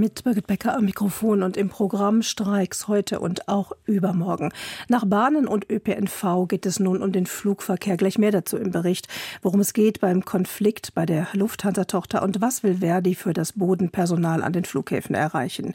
Mit 0.00 0.24
Birgit 0.24 0.46
Becker 0.46 0.74
am 0.74 0.86
Mikrofon 0.86 1.42
und 1.42 1.58
im 1.58 1.68
Programm 1.68 2.22
Streiks 2.22 2.88
heute 2.88 3.20
und 3.20 3.48
auch 3.48 3.72
übermorgen. 3.84 4.50
Nach 4.88 5.04
Bahnen 5.04 5.46
und 5.46 5.70
ÖPNV 5.70 6.48
geht 6.48 6.64
es 6.64 6.80
nun 6.80 7.02
um 7.02 7.12
den 7.12 7.26
Flugverkehr. 7.26 7.98
Gleich 7.98 8.16
mehr 8.16 8.30
dazu 8.30 8.56
im 8.56 8.70
Bericht, 8.70 9.08
worum 9.42 9.60
es 9.60 9.74
geht 9.74 10.00
beim 10.00 10.24
Konflikt 10.24 10.94
bei 10.94 11.04
der 11.04 11.28
Lufthansa-Tochter 11.34 12.22
und 12.22 12.40
was 12.40 12.62
will 12.62 12.78
Verdi 12.78 13.14
für 13.14 13.34
das 13.34 13.52
Bodenpersonal 13.52 14.42
an 14.42 14.54
den 14.54 14.64
Flughäfen 14.64 15.14
erreichen. 15.14 15.74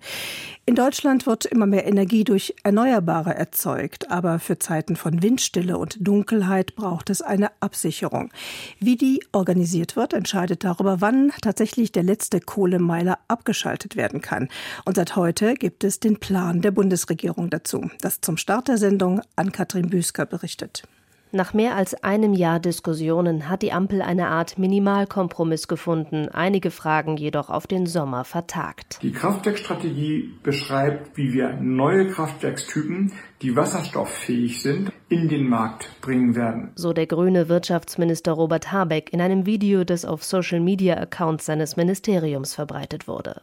In 0.66 0.74
Deutschland 0.74 1.28
wird 1.28 1.46
immer 1.46 1.68
mehr 1.68 1.86
Energie 1.86 2.24
durch 2.24 2.56
Erneuerbare 2.64 3.36
erzeugt, 3.36 4.10
aber 4.10 4.40
für 4.40 4.58
Zeiten 4.58 4.96
von 4.96 5.22
Windstille 5.22 5.78
und 5.78 5.98
Dunkelheit 6.00 6.76
braucht 6.76 7.12
es 7.12 7.22
eine 7.22 7.52
Absicherung. 7.60 8.32
Wie 8.80 8.96
die 8.96 9.24
organisiert 9.32 9.96
wird, 9.96 10.14
entscheidet 10.14 10.64
darüber, 10.64 11.00
wann 11.02 11.32
tatsächlich 11.44 11.92
der 11.92 12.02
letzte 12.02 12.40
Kohlemeiler 12.40 13.20
abgeschaltet 13.28 13.96
werden 13.96 14.15
werden 14.16 14.22
kann. 14.22 14.50
Und 14.86 14.96
seit 14.96 15.16
heute 15.16 15.56
gibt 15.56 15.84
es 15.84 16.00
den 16.00 16.18
Plan 16.20 16.62
der 16.62 16.72
Bundesregierung 16.72 17.50
dazu. 17.50 17.90
Das 18.02 18.22
zum 18.22 18.38
Start 18.38 18.68
der 18.68 18.78
Sendung 18.78 19.22
an 19.36 19.52
Katrin 19.52 19.90
Büsker 19.90 20.26
berichtet. 20.26 20.84
Nach 21.32 21.54
mehr 21.54 21.76
als 21.76 22.02
einem 22.02 22.34
Jahr 22.34 22.62
Diskussionen 22.62 23.50
hat 23.50 23.62
die 23.62 23.74
Ampel 23.74 24.02
eine 24.02 24.28
Art 24.28 24.58
Minimalkompromiss 24.58 25.68
gefunden, 25.68 26.30
einige 26.30 26.72
Fragen 26.72 27.18
jedoch 27.18 27.50
auf 27.50 27.68
den 27.68 27.88
Sommer 27.88 28.24
vertagt. 28.24 29.00
Die 29.02 29.12
Kraftwerkstrategie 29.12 30.34
beschreibt, 30.44 31.18
wie 31.18 31.34
wir 31.34 31.58
neue 31.60 32.08
Kraftwerkstypen, 32.08 33.12
die 33.42 33.56
wasserstofffähig 33.56 34.62
sind, 34.62 34.92
in 35.10 35.28
den 35.28 35.48
Markt 35.48 35.90
bringen 36.02 36.36
werden. 36.36 36.72
So 36.76 36.94
der 36.94 37.06
grüne 37.06 37.50
Wirtschaftsminister 37.50 38.32
Robert 38.32 38.72
Habeck 38.72 39.12
in 39.14 39.22
einem 39.22 39.46
Video, 39.46 39.84
das 39.84 40.06
auf 40.06 40.24
Social-Media-Accounts 40.24 41.46
seines 41.46 41.76
Ministeriums 41.76 42.56
verbreitet 42.56 43.08
wurde. 43.08 43.42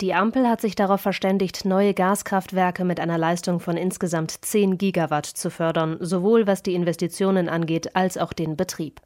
Die 0.00 0.14
Ampel 0.14 0.48
hat 0.48 0.60
sich 0.60 0.74
darauf 0.74 1.00
verständigt, 1.00 1.64
neue 1.64 1.94
Gaskraftwerke 1.94 2.84
mit 2.84 3.00
einer 3.00 3.18
Leistung 3.18 3.60
von 3.60 3.76
insgesamt 3.76 4.30
10 4.44 4.78
Gigawatt 4.78 5.26
zu 5.26 5.50
fördern, 5.50 5.96
sowohl 6.00 6.46
was 6.46 6.62
die 6.62 6.74
Investitionen 6.74 7.48
angeht 7.48 7.96
als 7.96 8.18
auch 8.18 8.32
den 8.32 8.56
Betrieb. 8.56 9.00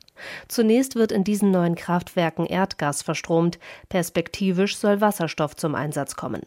Zunächst 0.49 0.95
wird 0.95 1.13
in 1.13 1.25
diesen 1.25 1.51
neuen 1.51 1.75
Kraftwerken 1.75 2.47
Erdgas 2.47 3.03
verstromt, 3.03 3.59
perspektivisch 3.89 4.77
soll 4.77 5.01
Wasserstoff 5.01 5.57
zum 5.57 5.75
Einsatz 5.75 6.17
kommen. 6.17 6.43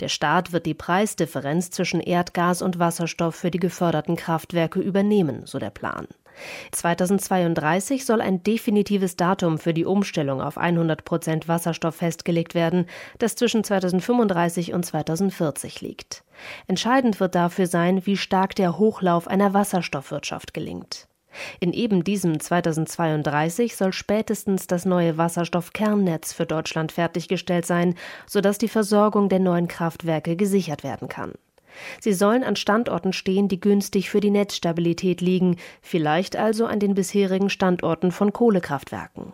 Der 0.00 0.08
Staat 0.08 0.52
wird 0.52 0.66
die 0.66 0.74
Preisdifferenz 0.74 1.70
zwischen 1.70 2.00
Erdgas 2.00 2.62
und 2.62 2.78
Wasserstoff 2.78 3.34
für 3.34 3.50
die 3.50 3.60
geförderten 3.60 4.16
Kraftwerke 4.16 4.80
übernehmen, 4.80 5.46
so 5.46 5.58
der 5.58 5.70
Plan. 5.70 6.06
2032 6.72 8.04
soll 8.04 8.20
ein 8.20 8.42
definitives 8.42 9.16
Datum 9.16 9.58
für 9.58 9.74
die 9.74 9.84
Umstellung 9.84 10.40
auf 10.40 10.58
100 10.58 11.04
Prozent 11.04 11.48
Wasserstoff 11.48 11.96
festgelegt 11.96 12.54
werden, 12.54 12.86
das 13.18 13.36
zwischen 13.36 13.64
2035 13.64 14.72
und 14.72 14.84
2040 14.84 15.80
liegt. 15.80 16.24
Entscheidend 16.66 17.20
wird 17.20 17.34
dafür 17.34 17.66
sein, 17.66 18.04
wie 18.06 18.16
stark 18.16 18.54
der 18.54 18.78
Hochlauf 18.78 19.28
einer 19.28 19.54
Wasserstoffwirtschaft 19.54 20.54
gelingt. 20.54 21.06
In 21.60 21.72
eben 21.72 22.04
diesem 22.04 22.40
2032 22.40 23.76
soll 23.76 23.92
spätestens 23.92 24.66
das 24.66 24.84
neue 24.84 25.18
Wasserstoffkernnetz 25.18 26.32
für 26.32 26.46
Deutschland 26.46 26.92
fertiggestellt 26.92 27.66
sein, 27.66 27.94
sodass 28.26 28.58
die 28.58 28.68
Versorgung 28.68 29.28
der 29.28 29.40
neuen 29.40 29.68
Kraftwerke 29.68 30.36
gesichert 30.36 30.84
werden 30.84 31.08
kann. 31.08 31.32
Sie 32.00 32.12
sollen 32.12 32.44
an 32.44 32.56
Standorten 32.56 33.12
stehen, 33.12 33.48
die 33.48 33.60
günstig 33.60 34.10
für 34.10 34.20
die 34.20 34.30
Netzstabilität 34.30 35.20
liegen, 35.20 35.56
vielleicht 35.82 36.36
also 36.36 36.66
an 36.66 36.80
den 36.80 36.94
bisherigen 36.94 37.50
Standorten 37.50 38.12
von 38.12 38.32
Kohlekraftwerken. 38.32 39.32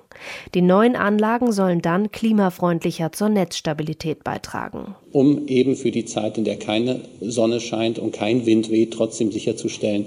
Die 0.55 0.63
neuen 0.63 0.97
Anlagen 0.97 1.53
sollen 1.53 1.83
dann 1.83 2.11
klimafreundlicher 2.11 3.13
zur 3.13 3.29
Netzstabilität 3.29 4.25
beitragen. 4.25 4.95
Um 5.13 5.47
eben 5.49 5.77
für 5.77 5.91
die 5.91 6.05
Zeit, 6.05 6.39
in 6.39 6.45
der 6.45 6.59
keine 6.59 7.01
Sonne 7.21 7.61
scheint 7.61 7.99
und 7.99 8.13
kein 8.13 8.47
Wind 8.47 8.71
weht, 8.71 8.93
trotzdem 8.93 9.33
sicherzustellen, 9.33 10.07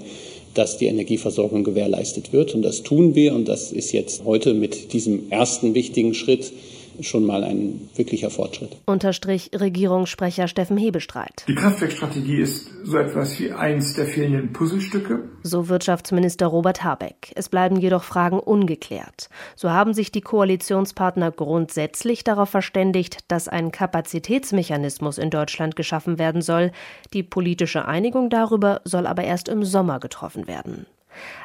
dass 0.54 0.78
die 0.78 0.86
Energieversorgung 0.86 1.64
gewährleistet 1.64 2.32
wird. 2.32 2.54
Und 2.54 2.62
das 2.62 2.82
tun 2.82 3.14
wir. 3.14 3.34
Und 3.34 3.48
das 3.48 3.72
ist 3.72 3.92
jetzt 3.92 4.24
heute 4.24 4.54
mit 4.54 4.92
diesem 4.92 5.30
ersten 5.30 5.74
wichtigen 5.74 6.14
Schritt 6.14 6.52
schon 7.00 7.24
mal 7.24 7.44
ein 7.44 7.88
wirklicher 7.94 8.30
Fortschritt. 8.30 8.76
Unterstrich 8.86 9.50
Regierungssprecher 9.54 10.48
Steffen 10.48 10.76
Hebestreit. 10.76 11.44
Die 11.48 11.54
Kraftwerkstrategie 11.54 12.38
ist 12.38 12.70
so 12.84 12.96
etwas 12.96 13.38
wie 13.38 13.52
eins 13.52 13.94
der 13.94 14.06
fehlenden 14.06 14.52
Puzzlestücke. 14.52 15.24
So 15.42 15.68
Wirtschaftsminister 15.68 16.46
Robert 16.46 16.84
Habeck. 16.84 17.32
Es 17.34 17.48
bleiben 17.48 17.76
jedoch 17.76 18.04
Fragen 18.04 18.38
ungeklärt. 18.38 19.28
So 19.56 19.70
haben 19.70 19.94
sich 19.94 20.12
die 20.12 20.20
Koalitionspartner 20.20 21.30
grundsätzlich 21.30 22.24
darauf 22.24 22.50
verständigt, 22.50 23.18
dass 23.28 23.48
ein 23.48 23.72
Kapazitätsmechanismus 23.72 25.18
in 25.18 25.30
Deutschland 25.30 25.76
geschaffen 25.76 26.18
werden 26.18 26.42
soll. 26.42 26.72
Die 27.12 27.22
politische 27.22 27.86
Einigung 27.86 28.30
darüber 28.30 28.80
soll 28.84 29.06
aber 29.06 29.24
erst 29.24 29.48
im 29.48 29.64
Sommer 29.64 30.00
getroffen 30.00 30.46
werden. 30.46 30.86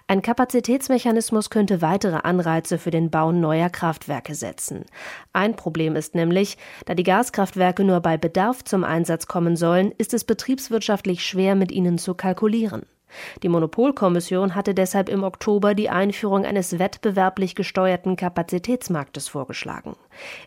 Ein 0.07 0.21
Kapazitätsmechanismus 0.21 1.49
könnte 1.49 1.81
weitere 1.81 2.17
Anreize 2.23 2.77
für 2.77 2.91
den 2.91 3.09
Bau 3.09 3.31
neuer 3.31 3.69
Kraftwerke 3.69 4.35
setzen. 4.35 4.85
Ein 5.33 5.55
Problem 5.55 5.95
ist 5.95 6.15
nämlich, 6.15 6.57
da 6.85 6.95
die 6.95 7.03
Gaskraftwerke 7.03 7.83
nur 7.83 7.99
bei 8.01 8.17
Bedarf 8.17 8.63
zum 8.63 8.83
Einsatz 8.83 9.27
kommen 9.27 9.55
sollen, 9.55 9.91
ist 9.97 10.13
es 10.13 10.23
betriebswirtschaftlich 10.23 11.25
schwer, 11.25 11.55
mit 11.55 11.71
ihnen 11.71 11.97
zu 11.97 12.13
kalkulieren. 12.13 12.85
Die 13.43 13.49
Monopolkommission 13.49 14.55
hatte 14.55 14.73
deshalb 14.73 15.09
im 15.09 15.23
Oktober 15.23 15.73
die 15.73 15.89
Einführung 15.89 16.45
eines 16.45 16.79
wettbewerblich 16.79 17.55
gesteuerten 17.55 18.15
Kapazitätsmarktes 18.15 19.27
vorgeschlagen. 19.27 19.95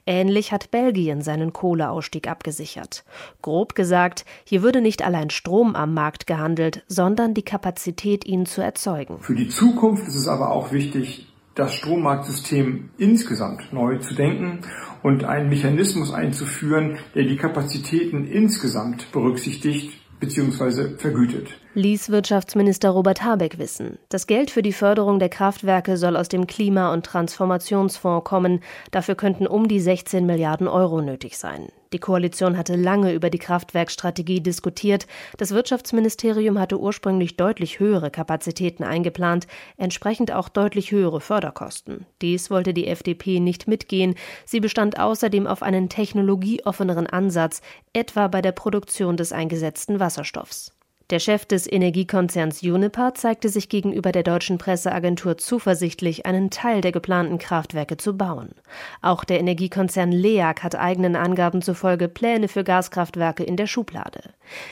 Ähnlich 0.06 0.52
hat 0.52 0.70
Belgien 0.70 1.22
seinen 1.22 1.52
Kohleausstieg 1.52 2.28
abgesichert. 2.28 3.04
Grob 3.40 3.74
gesagt, 3.74 4.24
hier 4.44 4.62
würde 4.62 4.80
nicht 4.80 5.02
allein 5.02 5.30
Strom 5.30 5.74
am 5.74 5.94
Markt 5.94 6.26
gehandelt, 6.26 6.84
sondern 6.88 7.34
die 7.34 7.44
Kapazität, 7.44 8.26
ihn 8.26 8.46
zu 8.46 8.62
erzeugen. 8.62 9.18
Für 9.20 9.34
die 9.34 9.48
Zukunft 9.48 10.06
ist 10.06 10.16
es 10.16 10.28
aber 10.28 10.50
auch 10.52 10.72
wichtig, 10.72 11.28
das 11.54 11.74
Strommarktsystem 11.74 12.90
insgesamt 12.96 13.72
neu 13.72 13.98
zu 13.98 14.14
denken 14.14 14.60
und 15.02 15.24
einen 15.24 15.50
Mechanismus 15.50 16.12
einzuführen, 16.12 16.98
der 17.14 17.24
die 17.24 17.36
Kapazitäten 17.36 18.26
insgesamt 18.26 19.12
berücksichtigt 19.12 19.92
bzw. 20.20 20.96
vergütet 20.96 21.50
ließ 21.74 22.10
Wirtschaftsminister 22.10 22.90
Robert 22.90 23.24
Habeck 23.24 23.58
wissen. 23.58 23.98
Das 24.10 24.26
Geld 24.26 24.50
für 24.50 24.62
die 24.62 24.72
Förderung 24.72 25.18
der 25.18 25.30
Kraftwerke 25.30 25.96
soll 25.96 26.16
aus 26.16 26.28
dem 26.28 26.46
Klima- 26.46 26.92
und 26.92 27.06
Transformationsfonds 27.06 28.24
kommen. 28.24 28.60
Dafür 28.90 29.14
könnten 29.14 29.46
um 29.46 29.68
die 29.68 29.80
16 29.80 30.26
Milliarden 30.26 30.68
Euro 30.68 31.00
nötig 31.00 31.38
sein. 31.38 31.68
Die 31.92 31.98
Koalition 31.98 32.56
hatte 32.56 32.74
lange 32.74 33.12
über 33.12 33.30
die 33.30 33.38
Kraftwerkstrategie 33.38 34.40
diskutiert. 34.40 35.06
Das 35.36 35.52
Wirtschaftsministerium 35.52 36.58
hatte 36.58 36.78
ursprünglich 36.78 37.36
deutlich 37.36 37.80
höhere 37.80 38.10
Kapazitäten 38.10 38.82
eingeplant, 38.82 39.46
entsprechend 39.76 40.32
auch 40.32 40.48
deutlich 40.48 40.90
höhere 40.90 41.20
Förderkosten. 41.20 42.06
Dies 42.22 42.50
wollte 42.50 42.72
die 42.72 42.86
FDP 42.86 43.40
nicht 43.40 43.68
mitgehen. 43.68 44.14
Sie 44.46 44.60
bestand 44.60 44.98
außerdem 44.98 45.46
auf 45.46 45.62
einen 45.62 45.88
technologieoffeneren 45.88 47.06
Ansatz, 47.06 47.60
etwa 47.92 48.28
bei 48.28 48.40
der 48.42 48.52
Produktion 48.52 49.16
des 49.16 49.32
eingesetzten 49.32 50.00
Wasserstoffs. 50.00 50.72
Der 51.12 51.18
Chef 51.18 51.44
des 51.44 51.70
Energiekonzerns 51.70 52.62
Uniper 52.62 53.12
zeigte 53.12 53.50
sich 53.50 53.68
gegenüber 53.68 54.12
der 54.12 54.22
deutschen 54.22 54.56
Presseagentur 54.56 55.36
zuversichtlich, 55.36 56.24
einen 56.24 56.48
Teil 56.48 56.80
der 56.80 56.90
geplanten 56.90 57.36
Kraftwerke 57.36 57.98
zu 57.98 58.16
bauen. 58.16 58.54
Auch 59.02 59.24
der 59.24 59.38
Energiekonzern 59.38 60.10
LEAG 60.10 60.62
hat 60.62 60.74
eigenen 60.74 61.14
Angaben 61.14 61.60
zufolge 61.60 62.08
Pläne 62.08 62.48
für 62.48 62.64
Gaskraftwerke 62.64 63.44
in 63.44 63.58
der 63.58 63.66
Schublade. 63.66 64.22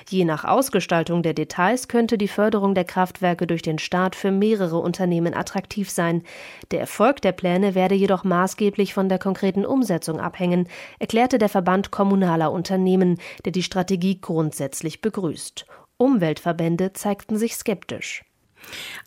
Je 0.09 0.25
nach 0.25 0.47
Ausgestaltung 0.47 1.23
der 1.23 1.35
Details 1.35 1.89
könnte 1.89 2.17
die 2.17 2.27
Förderung 2.27 2.75
der 2.75 2.85
Kraftwerke 2.85 3.47
durch 3.47 3.61
den 3.61 3.79
Staat 3.79 4.17
für 4.17 4.31
mehrere 4.31 4.79
Unternehmen 4.79 5.35
attraktiv 5.35 5.91
sein. 5.91 6.23
Der 6.71 6.81
Erfolg 6.81 7.21
der 7.21 7.33
Pläne 7.33 7.75
werde 7.75 7.97
jedoch 7.97 8.25
maßgeblich 8.25 8.95
von 8.95 9.11
der 9.11 9.19
konkreten 9.19 9.67
Umsetzung 9.67 10.19
abhängen, 10.19 10.71
erklärte 11.01 11.37
der 11.37 11.51
Verband 11.51 11.91
kommunaler 11.91 12.51
Unternehmen, 12.51 13.19
der 13.45 13.53
die 13.53 13.63
Strategie 13.63 14.23
grundsätzlich 14.23 15.03
begrüßt. 15.03 15.67
Umweltverbände 16.01 16.95
zeigten 16.95 17.37
sich 17.37 17.55
skeptisch. 17.57 18.25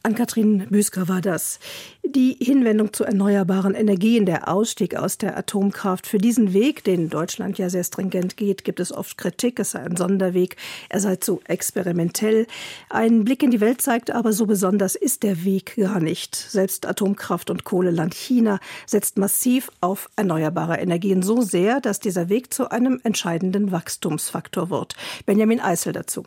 An 0.04 0.16
Kathrin 0.16 0.68
Büsker 0.69 1.07
war 1.07 1.22
das. 1.22 1.60
Die 2.04 2.38
Hinwendung 2.40 2.94
zu 2.94 3.04
erneuerbaren 3.04 3.74
Energien, 3.74 4.25
der 4.25 4.48
Ausstieg 4.48 4.95
aus 4.95 5.18
der 5.18 5.38
Atomkraft. 5.38 6.06
Für 6.06 6.18
diesen 6.18 6.54
Weg, 6.54 6.84
den 6.84 7.10
Deutschland 7.10 7.57
ja 7.57 7.69
sehr 7.69 7.84
stringent 7.84 8.38
geht, 8.38 8.63
gibt 8.63 8.80
es 8.80 8.92
oft 8.92 9.18
Kritik. 9.18 9.60
Es 9.60 9.72
sei 9.72 9.80
ein 9.80 9.95
Sonderweg. 9.95 10.57
Er 10.90 11.00
sei 11.00 11.16
zu 11.16 11.40
experimentell. 11.45 12.45
Ein 12.90 13.24
Blick 13.24 13.42
in 13.42 13.51
die 13.51 13.62
Welt 13.62 13.81
zeigt 13.81 14.12
aber, 14.12 14.34
so 14.34 14.45
besonders 14.45 14.95
ist 14.95 15.24
der 15.24 15.45
Weg 15.45 15.75
gar 15.78 16.00
nicht. 16.00 16.36
Selbst 16.36 16.86
Atomkraft- 16.86 17.50
und 17.50 17.63
Kohleland 17.63 18.13
China 18.13 18.60
setzt 18.86 19.18
massiv 19.18 19.72
auf 19.81 20.10
erneuerbare 20.16 20.78
Energien 20.78 21.24
so 21.24 21.42
sehr, 21.42 21.80
dass 21.80 22.00
dieser 22.00 22.30
Weg 22.30 22.54
zu 22.54 22.69
einem 22.69 23.00
entscheidenden 23.04 23.72
Wachstumsfaktor 23.72 24.69
wird. 24.69 24.95
Benjamin 25.25 25.60
Eisel 25.60 25.94
dazu. 25.94 26.24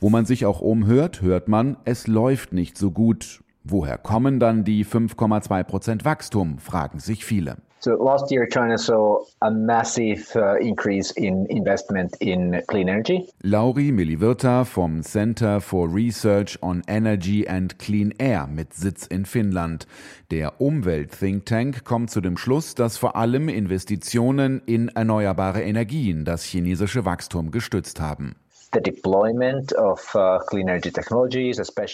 Wo 0.00 0.10
man 0.10 0.24
sich 0.24 0.46
auch 0.46 0.60
umhört, 0.60 1.22
hört 1.22 1.48
man, 1.48 1.76
es 1.84 2.06
läuft 2.06 2.52
nicht 2.52 2.76
so 2.76 2.90
gut. 2.90 3.40
Woher 3.64 3.98
kommen 3.98 4.40
dann 4.40 4.64
die 4.64 4.84
5,2 4.84 5.62
Prozent 5.64 6.04
Wachstum, 6.04 6.58
fragen 6.58 7.00
sich 7.00 7.24
viele. 7.24 7.56
So 7.80 7.92
last 7.92 8.32
year, 8.32 8.44
China 8.46 8.76
saw 8.76 9.24
a 9.40 9.50
massive 9.50 10.34
uh, 10.34 10.56
increase 10.56 11.12
in 11.12 11.46
investment 11.46 12.16
in 12.20 12.60
clean 12.66 12.88
energy. 12.88 13.28
Lauri 13.42 13.92
Milivirta 13.92 14.64
vom 14.64 15.02
Center 15.04 15.60
for 15.60 15.88
Research 15.88 16.58
on 16.60 16.82
Energy 16.88 17.46
and 17.46 17.78
Clean 17.78 18.12
Air 18.18 18.48
mit 18.48 18.74
Sitz 18.74 19.06
in 19.06 19.26
Finnland. 19.26 19.86
Der 20.32 20.60
Umwelt-Think 20.60 21.46
Tank 21.46 21.84
kommt 21.84 22.10
zu 22.10 22.20
dem 22.20 22.36
Schluss, 22.36 22.74
dass 22.74 22.96
vor 22.96 23.14
allem 23.14 23.48
Investitionen 23.48 24.60
in 24.66 24.88
erneuerbare 24.88 25.62
Energien 25.62 26.24
das 26.24 26.42
chinesische 26.42 27.04
Wachstum 27.04 27.52
gestützt 27.52 28.00
haben. 28.00 28.34
Uh, 28.70 28.80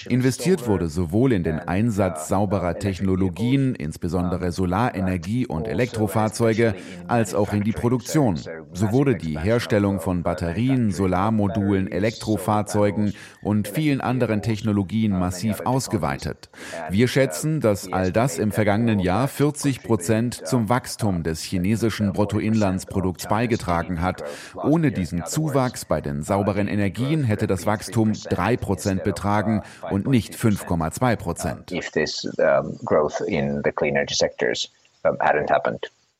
Investiert 0.08 0.66
wurde 0.66 0.88
sowohl 0.88 1.32
in 1.32 1.44
den 1.44 1.60
Einsatz 1.60 2.24
uh, 2.24 2.28
sauberer 2.28 2.78
Technologien, 2.80 3.76
insbesondere 3.76 4.50
Solarenergie 4.50 5.46
und 5.46 5.60
also 5.60 5.70
Elektrofahrzeuge, 5.70 6.74
als 7.06 7.32
auch 7.36 7.52
in 7.52 7.62
die 7.62 7.70
Produktion. 7.70 8.40
So 8.72 8.90
wurde 8.90 9.14
die 9.14 9.38
Herstellung 9.38 10.00
von 10.00 10.24
Batterien, 10.24 10.90
Solarmodulen, 10.90 11.92
Elektrofahrzeugen 11.92 13.14
und 13.42 13.68
vielen 13.68 14.00
anderen 14.00 14.42
Technologien 14.42 15.16
massiv 15.16 15.60
ausgeweitet. 15.64 16.50
Wir 16.90 17.06
schätzen, 17.06 17.60
dass 17.60 17.92
all 17.92 18.10
das 18.10 18.38
im 18.38 18.50
vergangenen 18.50 18.98
Jahr 18.98 19.28
40 19.28 19.84
Prozent 19.84 20.44
zum 20.44 20.68
Wachstum 20.68 21.22
des 21.22 21.42
chinesischen 21.42 22.12
Bruttoinlandsprodukts 22.12 23.28
beigetragen 23.28 24.02
hat. 24.02 24.24
Ohne 24.56 24.90
diesen 24.90 25.24
Zuwachs 25.24 25.84
bei 25.84 26.00
den 26.00 26.22
sauberen 26.22 26.63
erneuerbaren 26.64 26.68
Energien 26.68 27.24
hätte 27.24 27.46
das 27.46 27.66
Wachstum 27.66 28.12
3 28.12 28.56
Prozent 28.56 29.04
betragen 29.04 29.62
und 29.90 30.06
nicht 30.06 30.34
5,2 30.34 31.16
Prozent. 31.16 31.70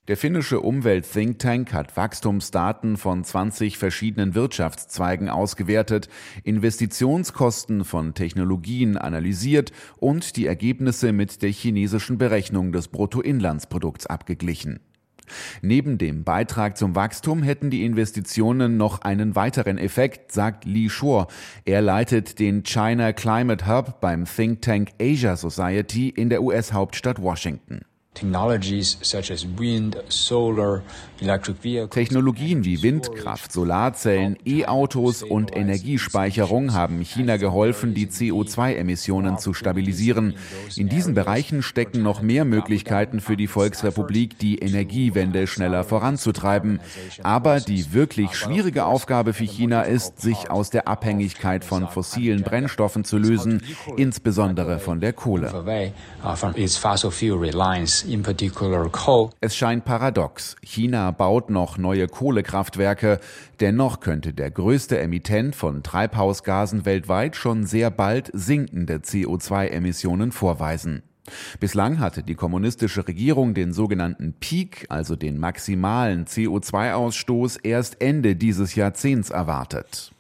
Der 0.07 0.19
finnische 0.19 0.61
Umwelt-Think 0.61 1.39
Tank 1.39 1.73
hat 1.73 1.97
Wachstumsdaten 1.97 2.99
von 2.99 3.25
20 3.25 3.79
verschiedenen 3.79 4.35
Wirtschaftszweigen 4.35 5.31
ausgewertet, 5.31 6.11
Investitionskosten 6.43 7.87
von 7.87 8.13
Technologien 8.13 8.99
analysiert 8.99 9.73
und 9.97 10.37
die 10.37 10.47
Ergebnisse 10.47 11.13
mit 11.13 11.41
der 11.41 11.51
chinesischen 11.51 12.19
Berechnung 12.19 12.73
des 12.73 12.89
Bruttoinlandsprodukts 12.89 14.07
abgeglichen. 14.07 14.81
Neben 15.63 15.99
dem 15.99 16.25
Beitrag 16.25 16.77
zum 16.77 16.95
Wachstum 16.95 17.43
hätten 17.43 17.71
die 17.71 17.85
Investitionen 17.85 18.77
noch 18.77 19.03
einen 19.03 19.35
weiteren 19.35 19.79
Effekt, 19.79 20.33
sagt 20.33 20.65
Li 20.65 20.89
Shuo. 20.89 21.27
Er 21.65 21.83
leitet 21.83 22.39
den 22.39 22.63
China 22.63 23.13
Climate 23.13 23.67
Hub 23.67 24.01
beim 24.01 24.25
Think 24.25 24.63
Tank 24.63 24.91
Asia 25.01 25.37
Society 25.37 26.09
in 26.09 26.29
der 26.29 26.43
US-Hauptstadt 26.43 27.21
Washington. 27.21 27.83
Technologien 31.91 32.65
wie 32.65 32.83
Windkraft, 32.83 33.53
Solarzellen, 33.53 34.37
E-Autos 34.45 35.23
und 35.23 35.55
Energiespeicherung 35.55 36.75
haben 36.75 37.01
China 37.01 37.37
geholfen, 37.37 37.95
die 37.95 38.07
CO2-Emissionen 38.07 39.39
zu 39.39 39.53
stabilisieren. 39.53 40.35
In 40.77 40.89
diesen 40.89 41.15
Bereichen 41.15 41.63
stecken 41.63 42.03
noch 42.03 42.23
mehr 42.23 42.45
Möglichkeiten 42.45 43.21
für 43.21 43.37
die 43.37 43.49
Volksrepublik, 43.49 44.39
die 44.39 44.59
Energiewende 44.59 45.47
schneller 45.47 45.83
voranzutreiben. 45.83 46.81
Aber 47.23 47.61
die 47.61 47.93
wirklich 47.93 48.35
schwierige 48.35 48.85
Aufgabe 48.85 49.33
für 49.33 49.45
China 49.45 49.83
ist, 49.83 50.21
sich 50.21 50.51
aus 50.51 50.71
der 50.71 50.87
Abhängigkeit 50.87 51.65
von 51.65 51.89
fossilen 51.89 52.43
Brennstoffen 52.43 53.05
zu 53.05 53.19
lösen, 53.19 53.63
insbesondere 53.97 54.79
von 54.79 55.01
der 55.01 55.13
Kohle. 55.13 55.53
Es 59.41 59.57
scheint 59.57 59.85
paradox. 59.85 60.57
China 60.63 61.11
baut 61.11 61.51
noch 61.51 61.79
neue 61.79 62.07
Kohlekraftwerke. 62.07 63.19
Dennoch 63.61 64.01
könnte 64.01 64.33
der 64.33 64.51
größte 64.51 64.99
Emittent 64.99 65.57
von 65.57 65.83
Treibhausgasen 65.83 66.85
weltweit 66.85 67.37
schon 67.37 67.67
sehr 67.67 67.91
bald 67.91 68.31
sinkende 68.33 68.97
CO2-Emissionen 68.97 70.33
vorweisen. 70.33 71.03
Bislang 71.59 72.01
hatte 72.01 72.23
die 72.23 72.35
kommunistische 72.35 73.09
Regierung 73.09 73.55
den 73.55 73.73
sogenannten 73.73 74.35
Peak, 74.39 74.87
also 74.91 75.17
den 75.17 75.39
maximalen 75.39 76.27
CO2-Ausstoß, 76.27 77.61
erst 77.63 78.01
Ende 78.01 78.37
dieses 78.37 78.75
Jahrzehnts 78.75 79.31
erwartet. 79.31 80.14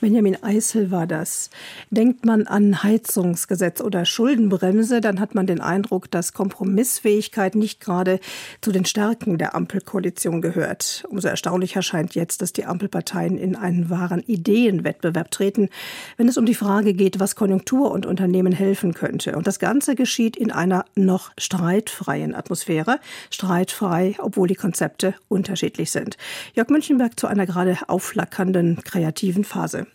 Benjamin 0.00 0.42
Eisel 0.42 0.90
war 0.90 1.06
das. 1.06 1.50
Denkt 1.90 2.24
man 2.24 2.46
an 2.46 2.82
Heizungsgesetz 2.82 3.80
oder 3.80 4.04
Schuldenbremse, 4.04 5.00
dann 5.00 5.20
hat 5.20 5.34
man 5.34 5.46
den 5.46 5.60
Eindruck, 5.60 6.10
dass 6.10 6.32
Kompromissfähigkeit 6.32 7.54
nicht 7.54 7.80
gerade 7.80 8.20
zu 8.60 8.72
den 8.72 8.84
Stärken 8.84 9.38
der 9.38 9.54
Ampelkoalition 9.54 10.40
gehört. 10.40 11.04
Umso 11.08 11.28
erstaunlicher 11.28 11.82
scheint 11.82 12.14
jetzt, 12.14 12.42
dass 12.42 12.52
die 12.52 12.64
Ampelparteien 12.64 13.38
in 13.38 13.56
einen 13.56 13.90
wahren 13.90 14.22
Ideenwettbewerb 14.26 15.30
treten, 15.30 15.68
wenn 16.16 16.28
es 16.28 16.38
um 16.38 16.46
die 16.46 16.54
Frage 16.54 16.94
geht, 16.94 17.20
was 17.20 17.36
Konjunktur 17.36 17.90
und 17.90 18.06
Unternehmen 18.06 18.52
helfen 18.52 18.94
könnte. 18.94 19.36
Und 19.36 19.46
das 19.46 19.58
Ganze 19.58 19.94
geschieht 19.94 20.36
in 20.36 20.50
einer 20.50 20.84
noch 20.94 21.30
streitfreien 21.38 22.34
Atmosphäre. 22.34 22.98
Streitfrei, 23.30 24.16
obwohl 24.18 24.48
die 24.48 24.54
Konzepte 24.54 25.14
unterschiedlich 25.28 25.90
sind. 25.90 26.16
Jörg 26.54 26.68
Münchenberg 26.68 27.18
zu 27.18 27.26
einer 27.26 27.46
gerade 27.46 27.78
aufflackernden 27.88 28.82
kreativen 28.84 29.44
Phase. 29.50 29.86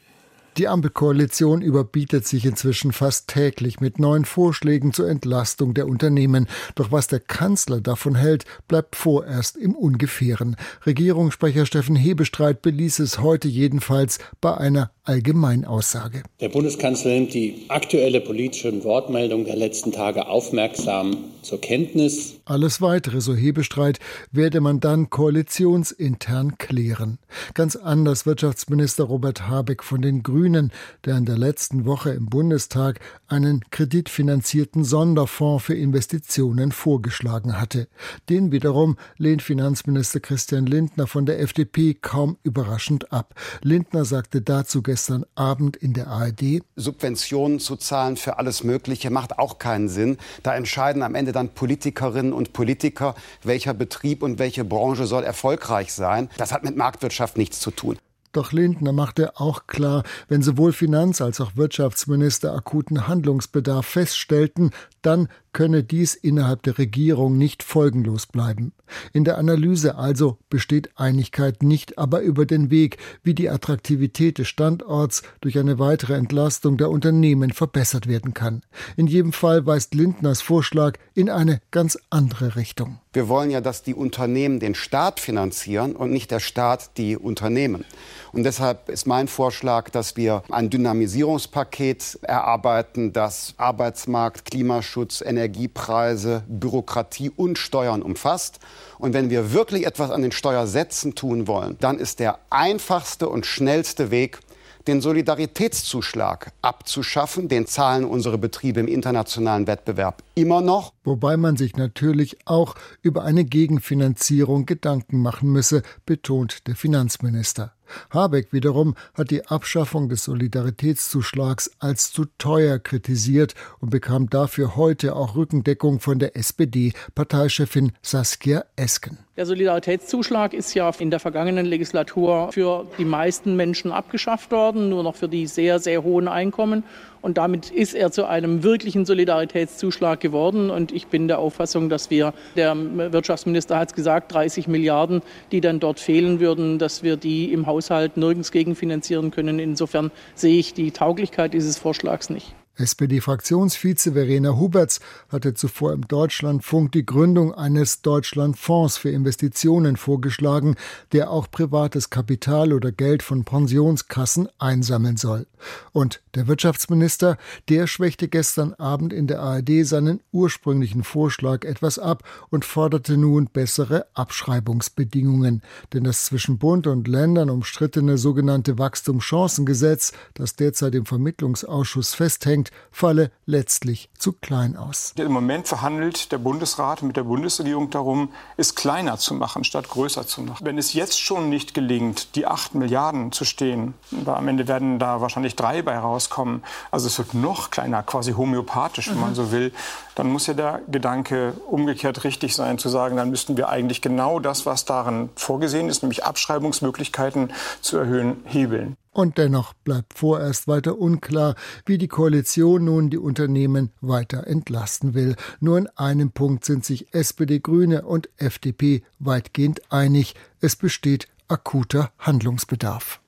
Die 0.57 0.69
Ampelkoalition 0.69 1.61
überbietet 1.61 2.25
sich 2.25 2.45
inzwischen 2.45 2.93
fast 2.93 3.27
täglich 3.27 3.81
mit 3.81 3.99
neuen 3.99 4.23
Vorschlägen 4.23 4.93
zur 4.93 5.09
Entlastung 5.09 5.73
der 5.73 5.85
Unternehmen. 5.85 6.47
Doch 6.75 6.93
was 6.93 7.07
der 7.07 7.19
Kanzler 7.19 7.81
davon 7.81 8.15
hält, 8.15 8.45
bleibt 8.69 8.95
vorerst 8.95 9.57
im 9.57 9.75
Ungefähren. 9.75 10.55
Regierungssprecher 10.85 11.65
Steffen 11.65 11.97
Hebestreit 11.97 12.61
beließ 12.61 12.99
es 12.99 13.19
heute 13.19 13.49
jedenfalls 13.49 14.19
bei 14.39 14.55
einer 14.55 14.91
Allgemeinaussage. 15.05 16.23
Der 16.41 16.49
Bundeskanzler 16.49 17.11
nimmt 17.11 17.33
die 17.33 17.65
aktuelle 17.69 18.21
politische 18.21 18.83
Wortmeldung 18.83 19.45
der 19.45 19.55
letzten 19.55 19.91
Tage 19.91 20.27
aufmerksam 20.27 21.17
zur 21.43 21.61
Kenntnis. 21.61 22.37
Alles 22.45 22.81
weitere, 22.81 23.21
so 23.21 23.35
Hebestreit, 23.35 23.99
werde 24.31 24.61
man 24.61 24.79
dann 24.79 25.11
koalitionsintern 25.11 26.57
klären. 26.57 27.19
Ganz 27.53 27.75
anders 27.75 28.25
Wirtschaftsminister 28.25 29.03
Robert 29.03 29.47
Habeck 29.47 29.83
von 29.83 30.01
den 30.01 30.23
Grünen, 30.23 30.71
der 31.05 31.17
in 31.17 31.25
der 31.25 31.37
letzten 31.37 31.85
Woche 31.85 32.09
im 32.09 32.25
Bundestag 32.25 32.99
einen 33.27 33.61
kreditfinanzierten 33.69 34.83
Sonderfonds 34.83 35.65
für 35.65 35.75
Investitionen 35.75 36.71
vorgeschlagen 36.71 37.61
hatte. 37.61 37.87
Den 38.29 38.51
wiederum 38.51 38.97
lehnt 39.17 39.43
Finanzminister 39.43 40.19
Christian 40.19 40.65
Lindner 40.65 41.05
von 41.05 41.27
der 41.27 41.39
FDP 41.39 41.93
kaum 41.93 42.37
überraschend 42.41 43.13
ab. 43.13 43.35
Lindner 43.61 44.05
sagte 44.05 44.41
dazu 44.41 44.81
gestern 44.81 44.94
Abend 45.35 45.75
in 45.75 45.93
der 45.93 46.07
ARD. 46.07 46.61
Subventionen 46.75 47.59
zu 47.59 47.75
zahlen 47.75 48.17
für 48.17 48.37
alles 48.39 48.63
Mögliche 48.63 49.09
macht 49.09 49.37
auch 49.37 49.59
keinen 49.59 49.89
Sinn. 49.89 50.17
Da 50.43 50.55
entscheiden 50.55 51.03
am 51.03 51.15
Ende 51.15 51.31
dann 51.31 51.49
Politikerinnen 51.49 52.33
und 52.33 52.53
Politiker, 52.53 53.15
welcher 53.43 53.73
Betrieb 53.73 54.23
und 54.23 54.39
welche 54.39 54.63
Branche 54.63 55.05
soll 55.05 55.23
erfolgreich 55.23 55.93
sein. 55.93 56.29
Das 56.37 56.51
hat 56.51 56.63
mit 56.63 56.75
Marktwirtschaft 56.75 57.37
nichts 57.37 57.59
zu 57.59 57.71
tun. 57.71 57.97
Doch 58.35 58.51
Lindner 58.51 58.91
machte 58.91 59.39
auch 59.39 59.65
klar, 59.65 60.03
wenn 60.27 60.41
sowohl 60.41 60.73
Finanz- 60.73 61.21
als 61.21 61.39
auch 61.39 61.55
Wirtschaftsminister 61.55 62.53
akuten 62.53 63.07
Handlungsbedarf 63.07 63.85
feststellten, 63.85 64.71
dann 65.05 65.27
könne 65.53 65.83
dies 65.83 66.15
innerhalb 66.15 66.63
der 66.63 66.77
Regierung 66.77 67.37
nicht 67.37 67.63
folgenlos 67.63 68.25
bleiben. 68.25 68.73
In 69.13 69.23
der 69.23 69.37
Analyse 69.37 69.95
also 69.95 70.37
besteht 70.49 70.89
Einigkeit 70.95 71.63
nicht, 71.63 71.97
aber 71.97 72.21
über 72.21 72.45
den 72.45 72.69
Weg, 72.69 72.97
wie 73.23 73.33
die 73.33 73.49
Attraktivität 73.49 74.37
des 74.37 74.47
Standorts 74.47 75.23
durch 75.39 75.57
eine 75.57 75.79
weitere 75.79 76.15
Entlastung 76.15 76.77
der 76.77 76.89
Unternehmen 76.89 77.51
verbessert 77.51 78.07
werden 78.07 78.33
kann. 78.33 78.63
In 78.97 79.07
jedem 79.07 79.31
Fall 79.31 79.65
weist 79.65 79.95
Lindners 79.95 80.41
Vorschlag 80.41 80.97
in 81.13 81.29
eine 81.29 81.61
ganz 81.71 81.97
andere 82.09 82.55
Richtung. 82.57 82.99
Wir 83.13 83.29
wollen 83.29 83.49
ja, 83.49 83.61
dass 83.61 83.81
die 83.81 83.93
Unternehmen 83.93 84.59
den 84.59 84.75
Staat 84.75 85.21
finanzieren 85.21 85.95
und 85.95 86.11
nicht 86.11 86.31
der 86.31 86.41
Staat 86.41 86.97
die 86.97 87.15
Unternehmen. 87.15 87.85
Und 88.33 88.43
deshalb 88.43 88.89
ist 88.89 89.07
mein 89.07 89.29
Vorschlag, 89.29 89.89
dass 89.89 90.17
wir 90.17 90.43
ein 90.49 90.69
Dynamisierungspaket 90.69 92.19
erarbeiten, 92.23 93.13
das 93.13 93.53
Arbeitsmarkt, 93.55 94.43
Klimaschutz, 94.43 94.94
Energiepreise, 95.21 96.43
Bürokratie 96.47 97.31
und 97.35 97.57
Steuern 97.57 98.01
umfasst. 98.01 98.59
Und 98.97 99.13
wenn 99.13 99.29
wir 99.29 99.53
wirklich 99.53 99.85
etwas 99.85 100.11
an 100.11 100.21
den 100.21 100.31
Steuersätzen 100.31 101.15
tun 101.15 101.47
wollen, 101.47 101.77
dann 101.79 101.99
ist 101.99 102.19
der 102.19 102.39
einfachste 102.49 103.29
und 103.29 103.45
schnellste 103.45 104.11
Weg, 104.11 104.39
den 104.87 105.01
Solidaritätszuschlag 105.01 106.51
abzuschaffen. 106.61 107.47
Den 107.47 107.65
zahlen 107.65 108.05
unsere 108.05 108.37
Betriebe 108.37 108.79
im 108.79 108.87
internationalen 108.87 109.67
Wettbewerb 109.67 110.23
immer 110.35 110.61
noch. 110.61 110.93
Wobei 111.03 111.37
man 111.37 111.57
sich 111.57 111.75
natürlich 111.75 112.37
auch 112.45 112.75
über 113.01 113.23
eine 113.23 113.45
Gegenfinanzierung 113.45 114.65
Gedanken 114.65 115.19
machen 115.19 115.51
müsse, 115.51 115.81
betont 116.05 116.67
der 116.67 116.75
Finanzminister. 116.75 117.74
Habeck 118.09 118.51
wiederum 118.51 118.95
hat 119.13 119.31
die 119.31 119.45
Abschaffung 119.47 120.09
des 120.09 120.23
Solidaritätszuschlags 120.23 121.71
als 121.79 122.11
zu 122.11 122.25
teuer 122.37 122.79
kritisiert 122.79 123.55
und 123.79 123.89
bekam 123.89 124.29
dafür 124.29 124.75
heute 124.75 125.15
auch 125.15 125.35
Rückendeckung 125.35 125.99
von 125.99 126.19
der 126.19 126.35
SPD-Parteichefin 126.35 127.91
Saskia 128.01 128.65
Esken. 128.75 129.17
Der 129.37 129.45
Solidaritätszuschlag 129.45 130.53
ist 130.53 130.73
ja 130.75 130.89
in 130.99 131.11
der 131.11 131.19
vergangenen 131.19 131.65
Legislatur 131.65 132.51
für 132.53 132.87
die 132.97 133.03
meisten 133.03 133.57
Menschen 133.57 133.91
abgeschafft 133.91 134.51
worden, 134.51 134.89
nur 134.89 135.03
noch 135.03 135.15
für 135.15 135.27
die 135.27 135.45
sehr, 135.45 135.79
sehr 135.79 136.03
hohen 136.03 136.29
Einkommen. 136.29 136.83
Und 137.25 137.39
damit 137.39 137.71
ist 137.71 137.95
er 137.95 138.11
zu 138.11 138.27
einem 138.27 138.61
wirklichen 138.61 139.03
Solidaritätszuschlag 139.03 140.19
geworden. 140.19 140.69
Und 140.69 140.91
ich 140.91 141.07
bin 141.07 141.27
der 141.27 141.39
Auffassung, 141.39 141.89
dass 141.89 142.11
wir, 142.11 142.35
der 142.55 142.75
Wirtschaftsminister 142.75 143.79
hat 143.79 143.89
es 143.89 143.95
gesagt, 143.95 144.31
30 144.31 144.67
Milliarden, 144.67 145.23
die 145.51 145.59
dann 145.59 145.79
dort 145.79 145.99
fehlen 145.99 146.39
würden, 146.39 146.77
dass 146.77 147.01
wir 147.01 147.17
die 147.17 147.51
im 147.51 147.65
Haushalt 147.65 148.15
nirgends 148.15 148.51
gegenfinanzieren 148.51 149.31
können. 149.31 149.57
Insofern 149.57 150.11
sehe 150.35 150.59
ich 150.59 150.75
die 150.75 150.91
Tauglichkeit 150.91 151.55
dieses 151.55 151.79
Vorschlags 151.79 152.29
nicht. 152.29 152.53
SPD-Fraktionsvize 152.77 154.11
Verena 154.13 154.57
Huberts 154.57 154.99
hatte 155.29 155.53
zuvor 155.53 155.93
im 155.93 156.07
Deutschlandfunk 156.07 156.91
die 156.91 157.05
Gründung 157.05 157.53
eines 157.53 158.01
Deutschlandfonds 158.01 158.97
für 158.97 159.09
Investitionen 159.09 159.95
vorgeschlagen, 159.95 160.75
der 161.13 161.31
auch 161.31 161.49
privates 161.49 162.09
Kapital 162.09 162.73
oder 162.73 162.91
Geld 162.91 163.23
von 163.23 163.45
Pensionskassen 163.45 164.49
einsammeln 164.59 165.17
soll. 165.17 165.47
Und 165.91 166.21
der 166.35 166.47
Wirtschaftsminister, 166.47 167.37
der 167.69 167.87
schwächte 167.87 168.27
gestern 168.27 168.73
Abend 168.73 169.13
in 169.13 169.27
der 169.27 169.41
ARD 169.41 169.85
seinen 169.85 170.21
ursprünglichen 170.31 171.03
Vorschlag 171.03 171.63
etwas 171.63 171.99
ab 171.99 172.23
und 172.49 172.65
forderte 172.65 173.17
nun 173.17 173.47
bessere 173.47 174.07
Abschreibungsbedingungen. 174.13 175.61
Denn 175.93 176.03
das 176.03 176.25
zwischen 176.25 176.57
Bund 176.57 176.87
und 176.87 177.07
Ländern 177.07 177.49
umstrittene 177.49 178.17
sogenannte 178.17 178.77
Wachstumschancengesetz, 178.77 180.11
das 180.33 180.55
derzeit 180.55 180.95
im 180.95 181.05
Vermittlungsausschuss 181.05 182.13
festhängt, 182.13 182.71
falle 182.91 183.31
letztlich 183.45 184.09
zu 184.17 184.33
klein 184.33 184.75
aus. 184.75 185.13
Im 185.17 185.31
Moment 185.31 185.67
verhandelt 185.67 186.31
der 186.31 186.37
Bundesrat 186.37 187.03
mit 187.03 187.15
der 187.15 187.23
Bundesregierung 187.23 187.89
darum, 187.89 188.29
es 188.57 188.75
kleiner 188.75 189.17
zu 189.17 189.33
machen, 189.33 189.63
statt 189.63 189.89
größer 189.89 190.27
zu 190.27 190.41
machen. 190.41 190.65
Wenn 190.65 190.77
es 190.77 190.93
jetzt 190.93 191.19
schon 191.19 191.49
nicht 191.49 191.73
gelingt, 191.73 192.35
die 192.35 192.45
8 192.45 192.75
Milliarden 192.75 193.31
zu 193.31 193.45
stehen, 193.45 193.93
am 194.25 194.47
Ende 194.47 194.67
werden 194.67 194.99
da 194.99 195.21
wahrscheinlich 195.21 195.54
drei 195.55 195.81
bei 195.81 195.97
rauskommen, 195.97 196.63
also 196.91 197.07
es 197.07 197.17
wird 197.17 197.33
noch 197.33 197.71
kleiner, 197.71 198.03
quasi 198.03 198.33
homöopathisch, 198.33 199.09
wenn 199.09 199.15
mhm. 199.15 199.21
man 199.21 199.35
so 199.35 199.51
will, 199.51 199.71
dann 200.15 200.27
muss 200.27 200.47
ja 200.47 200.53
der 200.53 200.81
Gedanke 200.89 201.53
umgekehrt 201.69 202.23
richtig 202.23 202.55
sein, 202.55 202.77
zu 202.77 202.89
sagen, 202.89 203.17
dann 203.17 203.29
müssten 203.29 203.57
wir 203.57 203.69
eigentlich 203.69 204.01
genau 204.01 204.39
das, 204.39 204.65
was 204.65 204.85
darin 204.85 205.29
vorgesehen 205.35 205.89
ist, 205.89 206.03
nämlich 206.03 206.23
Abschreibungsmöglichkeiten 206.23 207.51
zu 207.81 207.97
erhöhen, 207.97 208.37
hebeln. 208.45 208.95
Und 209.11 209.37
dennoch 209.37 209.73
bleibt 209.73 210.13
vorerst 210.13 210.67
weiter 210.67 210.97
unklar, 210.99 211.55
wie 211.85 211.97
die 211.97 212.09
Koalition 212.09 212.83
nun 212.83 213.09
die 213.09 213.17
Unternehmen 213.17 213.93
weiter 214.01 214.45
entlasten 214.45 215.13
will. 215.13 215.37
Nur 215.61 215.77
in 215.77 215.87
einem 215.95 216.31
Punkt 216.31 216.65
sind 216.65 216.83
sich 216.83 217.13
SPD, 217.13 217.59
Grüne 217.59 218.01
und 218.01 218.27
FDP 218.35 219.03
weitgehend 219.19 219.89
einig. 219.89 220.35
Es 220.59 220.75
besteht 220.75 221.29
akuter 221.47 222.11
Handlungsbedarf. 222.19 223.21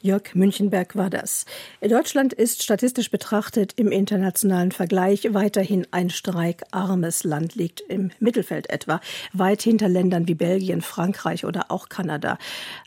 Jörg 0.00 0.34
Münchenberg 0.34 0.96
war 0.96 1.10
das. 1.10 1.46
Deutschland 1.80 2.32
ist 2.32 2.62
statistisch 2.62 3.10
betrachtet 3.10 3.72
im 3.76 3.90
internationalen 3.90 4.72
Vergleich 4.72 5.32
weiterhin 5.32 5.86
ein 5.90 6.10
streikarmes 6.10 7.24
Land, 7.24 7.54
liegt 7.54 7.80
im 7.80 8.10
Mittelfeld 8.18 8.70
etwa, 8.70 9.00
weit 9.32 9.62
hinter 9.62 9.88
Ländern 9.88 10.28
wie 10.28 10.34
Belgien, 10.34 10.80
Frankreich 10.80 11.44
oder 11.44 11.70
auch 11.70 11.88
Kanada. 11.88 12.38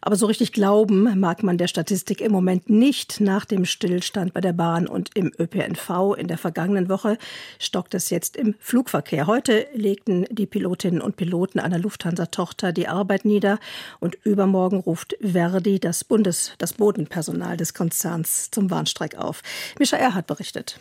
Aber 0.02 0.16
so 0.16 0.26
richtig 0.26 0.54
glauben 0.54 1.20
mag 1.20 1.44
man 1.44 1.58
der 1.58 1.68
Statistik 1.68 2.22
im 2.22 2.32
Moment 2.32 2.70
nicht. 2.70 3.20
Nach 3.20 3.46
dem 3.46 3.66
Stillstand 3.66 4.34
bei 4.34 4.42
der 4.42 4.54
Bahn 4.54 4.88
und 4.88 5.12
im 5.16 5.32
ÖPNV 5.38 6.16
in 6.18 6.28
der 6.28 6.38
vergangenen 6.38 6.90
Woche 6.90 7.18
stockt 7.60 7.94
es 7.94 8.10
jetzt 8.10 8.38
im 8.38 8.56
Flugverkehr. 8.60 9.28
Heute 9.28 9.68
legten 9.74 10.26
die 10.30 10.46
Pilotinnen 10.46 11.02
und 11.02 11.16
Piloten 11.16 11.60
einer 11.60 11.80
Lufthansa-Tochter 11.80 12.72
die 12.72 12.88
Arbeit 12.88 13.26
nieder 13.26 13.60
und 14.00 14.18
übermorgen 14.24 14.80
ruft 14.80 15.16
Verdi 15.22 15.80
das 15.80 16.04
Bundes, 16.04 16.54
das 16.58 16.69
das 16.70 16.78
Bodenpersonal 16.78 17.58
des 17.58 17.74
Konzerns 17.74 18.52
zum 18.52 18.70
Warnstreik 18.70 19.16
auf. 19.16 19.42
Mischa 19.80 19.98
Erhardt 19.98 20.28
berichtet. 20.28 20.80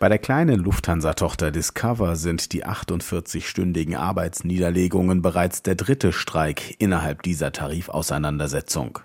Bei 0.00 0.08
der 0.08 0.18
kleinen 0.18 0.58
Lufthansa-Tochter 0.60 1.50
Discover 1.50 2.16
sind 2.16 2.52
die 2.52 2.64
48-stündigen 2.64 3.96
Arbeitsniederlegungen 3.96 5.22
bereits 5.22 5.62
der 5.62 5.74
dritte 5.76 6.12
Streik 6.12 6.74
innerhalb 6.78 7.22
dieser 7.22 7.52
Tarifauseinandersetzung. 7.52 8.98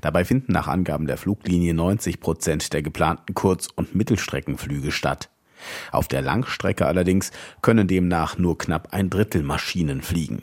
Dabei 0.00 0.24
finden 0.24 0.52
nach 0.52 0.66
Angaben 0.66 1.06
der 1.06 1.18
Fluglinie 1.18 1.74
90 1.74 2.20
Prozent 2.20 2.72
der 2.72 2.82
geplanten 2.82 3.34
Kurz- 3.34 3.68
und 3.74 3.94
Mittelstreckenflüge 3.94 4.92
statt. 4.92 5.30
Auf 5.92 6.08
der 6.08 6.22
Langstrecke 6.22 6.86
allerdings 6.86 7.30
können 7.62 7.86
demnach 7.86 8.38
nur 8.38 8.58
knapp 8.58 8.88
ein 8.92 9.10
Drittel 9.10 9.42
Maschinen 9.42 10.02
fliegen. 10.02 10.42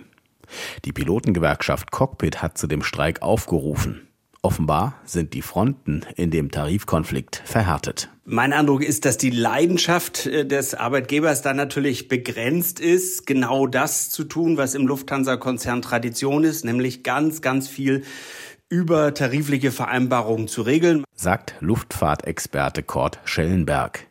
Die 0.85 0.93
Pilotengewerkschaft 0.93 1.91
Cockpit 1.91 2.41
hat 2.41 2.57
zu 2.57 2.67
dem 2.67 2.83
Streik 2.83 3.21
aufgerufen. 3.21 4.07
Offenbar 4.43 4.95
sind 5.05 5.35
die 5.35 5.43
Fronten 5.43 6.01
in 6.15 6.31
dem 6.31 6.49
Tarifkonflikt 6.49 7.43
verhärtet. 7.45 8.09
Mein 8.25 8.53
Eindruck 8.53 8.83
ist, 8.83 9.05
dass 9.05 9.19
die 9.19 9.29
Leidenschaft 9.29 10.25
äh, 10.25 10.47
des 10.47 10.73
Arbeitgebers 10.73 11.43
da 11.43 11.53
natürlich 11.53 12.07
begrenzt 12.07 12.79
ist, 12.79 13.27
genau 13.27 13.67
das 13.67 14.09
zu 14.09 14.23
tun, 14.23 14.57
was 14.57 14.73
im 14.73 14.87
Lufthansa-Konzern 14.87 15.83
Tradition 15.83 16.43
ist, 16.43 16.65
nämlich 16.65 17.03
ganz, 17.03 17.41
ganz 17.41 17.67
viel 17.67 18.03
über 18.67 19.13
tarifliche 19.13 19.71
Vereinbarungen 19.71 20.47
zu 20.47 20.63
regeln, 20.63 21.03
sagt 21.13 21.53
Luftfahrtexperte 21.59 22.81
Kurt 22.81 23.19
Schellenberg. 23.25 24.07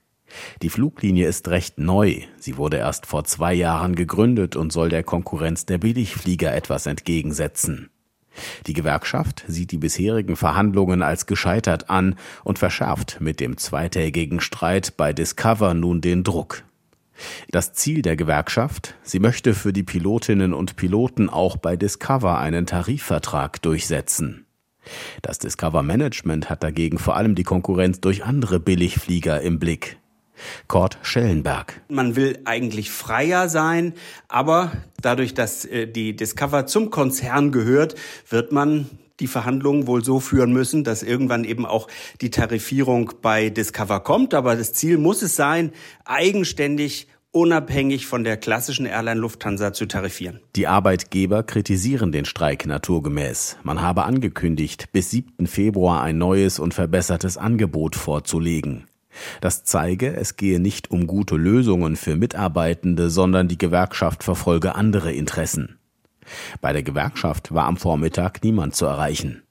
Die 0.63 0.69
Fluglinie 0.69 1.27
ist 1.27 1.49
recht 1.49 1.79
neu. 1.79 2.21
Sie 2.39 2.57
wurde 2.57 2.77
erst 2.77 3.07
vor 3.07 3.25
zwei 3.25 3.53
Jahren 3.53 3.97
gegründet 3.97 4.55
und 4.55 4.73
soll 4.73 4.91
der 4.91 5.03
Konkurrenz 5.03 5.67
der 5.67 5.79
Billigflieger 5.79 6.55
etwas 6.55 6.87
entgegensetzen. 6.87 7.91
Die 8.67 8.73
Gewerkschaft 8.73 9.45
sieht 9.49 9.73
die 9.73 9.79
bisherigen 9.79 10.37
Verhandlungen 10.37 11.03
als 11.03 11.27
gescheitert 11.27 11.91
an 11.91 12.17
und 12.45 12.59
verschärft 12.59 13.21
mit 13.21 13.41
dem 13.41 13.57
zweitägigen 13.57 14.41
Streit 14.41 14.97
bei 14.97 15.13
Discover 15.13 15.75
nun 15.75 16.01
den 16.01 16.25
Druck. 16.25 16.63
Das 17.51 17.75
Ziel 17.75 18.03
der 18.03 18.17
Gewerkschaft, 18.17 18.95
sie 19.03 19.19
möchte 19.19 19.55
für 19.55 19.73
die 19.73 19.83
Pilotinnen 19.83 20.55
und 20.55 20.77
Piloten 20.77 21.29
auch 21.29 21.57
bei 21.57 21.77
Discover 21.77 22.39
einen 22.39 22.67
Tarifvertrag 22.67 23.61
durchsetzen. 23.63 24.47
Das 25.23 25.39
Discover 25.39 25.83
Management 25.83 26.49
hat 26.49 26.63
dagegen 26.63 26.99
vor 26.99 27.17
allem 27.17 27.35
die 27.35 27.45
Konkurrenz 27.45 28.01
durch 28.01 28.25
andere 28.25 28.59
Billigflieger 28.59 29.41
im 29.43 29.59
Blick. 29.59 30.00
Kurt 30.69 30.99
Schellenberg. 31.03 31.81
Man 31.89 32.17
will 32.17 32.39
eigentlich 32.45 32.91
freier 32.91 33.49
sein, 33.49 33.95
aber 34.29 34.73
dadurch, 35.01 35.35
dass 35.35 35.65
äh, 35.65 35.87
die 35.87 36.17
Discover 36.17 36.67
zum 36.67 36.91
Konzern 36.91 37.53
gehört, 37.53 37.95
wird 38.29 38.53
man 38.53 38.87
die 39.21 39.27
Verhandlungen 39.27 39.87
wohl 39.87 40.03
so 40.05 40.19
führen 40.19 40.53
müssen, 40.53 40.83
dass 40.83 41.03
irgendwann 41.03 41.45
eben 41.45 41.67
auch 41.67 41.89
die 42.21 42.31
Tarifierung 42.31 43.13
bei 43.23 43.51
Discover 43.51 44.01
kommt. 44.01 44.35
Aber 44.35 44.57
das 44.57 44.73
Ziel 44.73 44.99
muss 44.99 45.23
es 45.23 45.37
sein, 45.37 45.73
eigenständig 46.05 47.07
unabhängig 47.33 48.07
von 48.07 48.25
der 48.25 48.37
klassischen 48.37 48.87
Airline 48.87 49.21
Lufthansa 49.21 49.73
zu 49.73 49.87
tarifieren. 49.87 50.41
Die 50.57 50.67
Arbeitgeber 50.67 51.43
kritisieren 51.43 52.11
den 52.11 52.25
Streik 52.25 52.67
naturgemäß. 52.67 53.57
Man 53.63 53.81
habe 53.81 54.05
angekündigt, 54.05 54.89
bis 54.93 55.11
7. 55.11 55.47
Februar 55.47 56.03
ein 56.03 56.19
neues 56.19 56.59
und 56.59 56.75
verbessertes 56.75 57.37
Angebot 57.37 57.95
vorzulegen. 57.95 58.87
Das 59.41 59.65
zeige, 59.65 60.15
es 60.17 60.37
gehe 60.37 60.61
nicht 60.61 60.91
um 60.91 61.07
gute 61.07 61.37
Lösungen 61.37 61.97
für 61.97 62.17
Mitarbeitende, 62.17 63.11
sondern 63.11 63.49
die 63.49 63.59
Gewerkschaft 63.59 64.25
verfolge 64.25 64.75
andere 64.75 65.13
Interessen. 65.13 65.79
Bei 66.61 66.73
der 66.73 66.83
Gewerkschaft 66.83 67.53
war 67.53 67.67
am 67.67 67.77
Vormittag 67.77 68.43
niemand 68.43 68.75
zu 68.75 68.87
erreichen. 68.87 69.43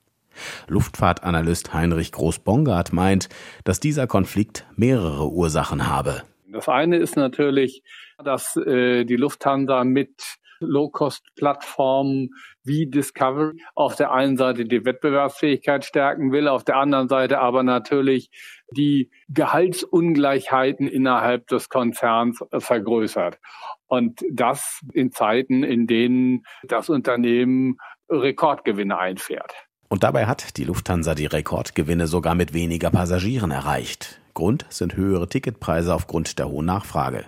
Luftfahrtanalyst 0.68 1.74
Heinrich 1.74 2.12
Groß-Bongard 2.12 2.94
meint, 2.94 3.30
dass 3.64 3.80
dieser 3.80 4.08
Konflikt 4.08 4.66
mehrere 4.76 5.30
Ursachen 5.30 5.88
habe. 5.88 6.24
Das 6.52 6.68
eine 6.68 6.98
ist 6.98 7.16
natürlich, 7.16 7.84
dass 8.24 8.56
äh, 8.56 9.06
die 9.06 9.18
Lufthansa 9.18 9.84
mit 9.84 10.38
Low-Cost-Plattformen 10.60 12.30
wie 12.64 12.88
Discovery 12.88 13.62
auf 13.76 13.96
der 13.96 14.12
einen 14.12 14.38
Seite 14.38 14.66
die 14.66 14.86
Wettbewerbsfähigkeit 14.86 15.86
stärken 15.86 16.32
will, 16.32 16.48
auf 16.48 16.64
der 16.64 16.78
anderen 16.78 17.10
Seite 17.10 17.40
aber 17.40 17.64
natürlich 17.64 18.30
die 18.72 19.10
Gehaltsungleichheiten 19.30 20.88
innerhalb 20.88 21.48
des 21.48 21.70
Konzerns 21.70 22.44
vergrößert. 22.52 23.40
Und 23.88 24.24
das 24.32 24.82
in 24.94 25.12
Zeiten, 25.12 25.64
in 25.64 25.88
denen 25.88 26.44
das 26.64 26.90
Unternehmen 26.90 27.78
Rekordgewinne 28.10 28.98
einfährt. 28.98 29.54
Und 29.88 30.04
dabei 30.04 30.28
hat 30.28 30.58
die 30.58 30.66
Lufthansa 30.66 31.16
die 31.16 31.26
Rekordgewinne 31.26 32.06
sogar 32.08 32.36
mit 32.36 32.54
weniger 32.54 32.92
Passagieren 32.92 33.50
erreicht. 33.50 34.22
Grund 34.36 34.66
sind 34.70 34.96
höhere 34.96 35.28
Ticketpreise 35.28 35.94
aufgrund 35.94 36.38
der 36.38 36.48
hohen 36.48 36.68
Nachfrage. 36.68 37.26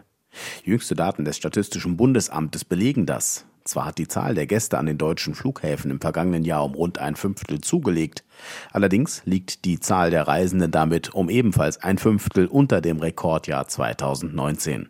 Jüngste 0.64 0.96
Daten 0.96 1.26
des 1.26 1.38
Statistischen 1.38 1.98
Bundesamtes 1.98 2.66
belegen 2.66 3.06
das. 3.06 3.46
Zwar 3.64 3.86
hat 3.86 3.98
die 3.98 4.08
Zahl 4.08 4.34
der 4.34 4.48
Gäste 4.48 4.78
an 4.78 4.88
den 4.88 4.98
deutschen 4.98 5.36
Flughäfen 5.36 5.92
im 5.92 6.02
vergangenen 6.02 6.44
Jahr 6.44 6.66
um 6.66 6.74
rund 6.74 6.98
ein 6.98 7.16
Fünftel 7.16 7.62
zugelegt, 7.62 8.24
allerdings 8.72 9.22
liegt 9.26 9.66
die 9.66 9.80
Zahl 9.80 10.10
der 10.10 10.28
Reisenden 10.28 10.72
damit 10.72 11.14
um 11.14 11.30
ebenfalls 11.30 11.78
ein 11.78 11.98
Fünftel 11.98 12.48
unter 12.48 12.82
dem 12.82 13.00
Rekordjahr 13.00 13.68
2019. 13.68 14.90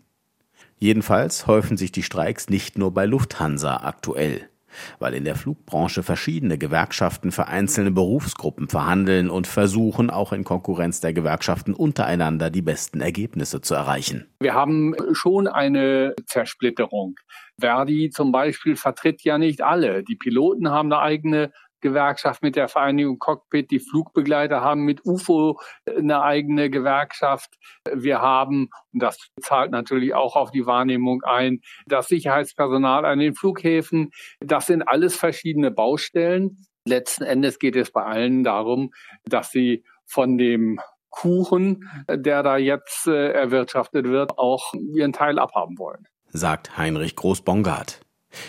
Jedenfalls 0.77 1.47
häufen 1.47 1.77
sich 1.77 1.91
die 1.91 2.03
Streiks 2.03 2.49
nicht 2.49 2.77
nur 2.77 2.93
bei 2.93 3.05
Lufthansa 3.05 3.77
aktuell 3.77 4.50
weil 4.99 5.13
in 5.13 5.25
der 5.25 5.35
Flugbranche 5.35 6.03
verschiedene 6.03 6.57
Gewerkschaften 6.57 7.31
für 7.31 7.47
einzelne 7.47 7.91
Berufsgruppen 7.91 8.67
verhandeln 8.67 9.29
und 9.29 9.47
versuchen, 9.47 10.09
auch 10.09 10.33
in 10.33 10.43
Konkurrenz 10.43 11.01
der 11.01 11.13
Gewerkschaften 11.13 11.73
untereinander 11.73 12.49
die 12.49 12.61
besten 12.61 13.01
Ergebnisse 13.01 13.61
zu 13.61 13.75
erreichen. 13.75 14.27
Wir 14.39 14.53
haben 14.53 14.95
schon 15.13 15.47
eine 15.47 16.15
Zersplitterung. 16.25 17.15
Verdi 17.59 18.09
zum 18.09 18.31
Beispiel 18.31 18.75
vertritt 18.75 19.23
ja 19.23 19.37
nicht 19.37 19.61
alle. 19.61 20.03
Die 20.03 20.15
Piloten 20.15 20.69
haben 20.69 20.91
eine 20.91 21.01
eigene 21.01 21.51
Gewerkschaft 21.81 22.41
mit 22.41 22.55
der 22.55 22.67
Vereinigung 22.67 23.19
Cockpit. 23.19 23.71
Die 23.71 23.79
Flugbegleiter 23.79 24.61
haben 24.61 24.83
mit 24.83 25.05
UFO 25.05 25.59
eine 25.85 26.21
eigene 26.21 26.69
Gewerkschaft. 26.69 27.55
Wir 27.91 28.21
haben, 28.21 28.69
und 28.93 29.01
das 29.01 29.17
zahlt 29.41 29.71
natürlich 29.71 30.13
auch 30.13 30.35
auf 30.35 30.51
die 30.51 30.65
Wahrnehmung 30.65 31.23
ein, 31.23 31.61
das 31.85 32.07
Sicherheitspersonal 32.07 33.05
an 33.05 33.19
den 33.19 33.35
Flughäfen. 33.35 34.11
Das 34.39 34.67
sind 34.67 34.83
alles 34.83 35.15
verschiedene 35.15 35.71
Baustellen. 35.71 36.65
Letzten 36.85 37.23
Endes 37.23 37.59
geht 37.59 37.75
es 37.75 37.91
bei 37.91 38.03
allen 38.03 38.43
darum, 38.43 38.91
dass 39.25 39.51
sie 39.51 39.83
von 40.05 40.37
dem 40.37 40.79
Kuchen, 41.09 41.89
der 42.09 42.41
da 42.41 42.57
jetzt 42.57 43.05
äh, 43.05 43.31
erwirtschaftet 43.33 44.05
wird, 44.07 44.37
auch 44.37 44.73
ihren 44.73 45.13
Teil 45.13 45.39
abhaben 45.39 45.77
wollen. 45.77 46.07
Sagt 46.29 46.77
Heinrich 46.77 47.15
Groß-Bongard. 47.15 47.99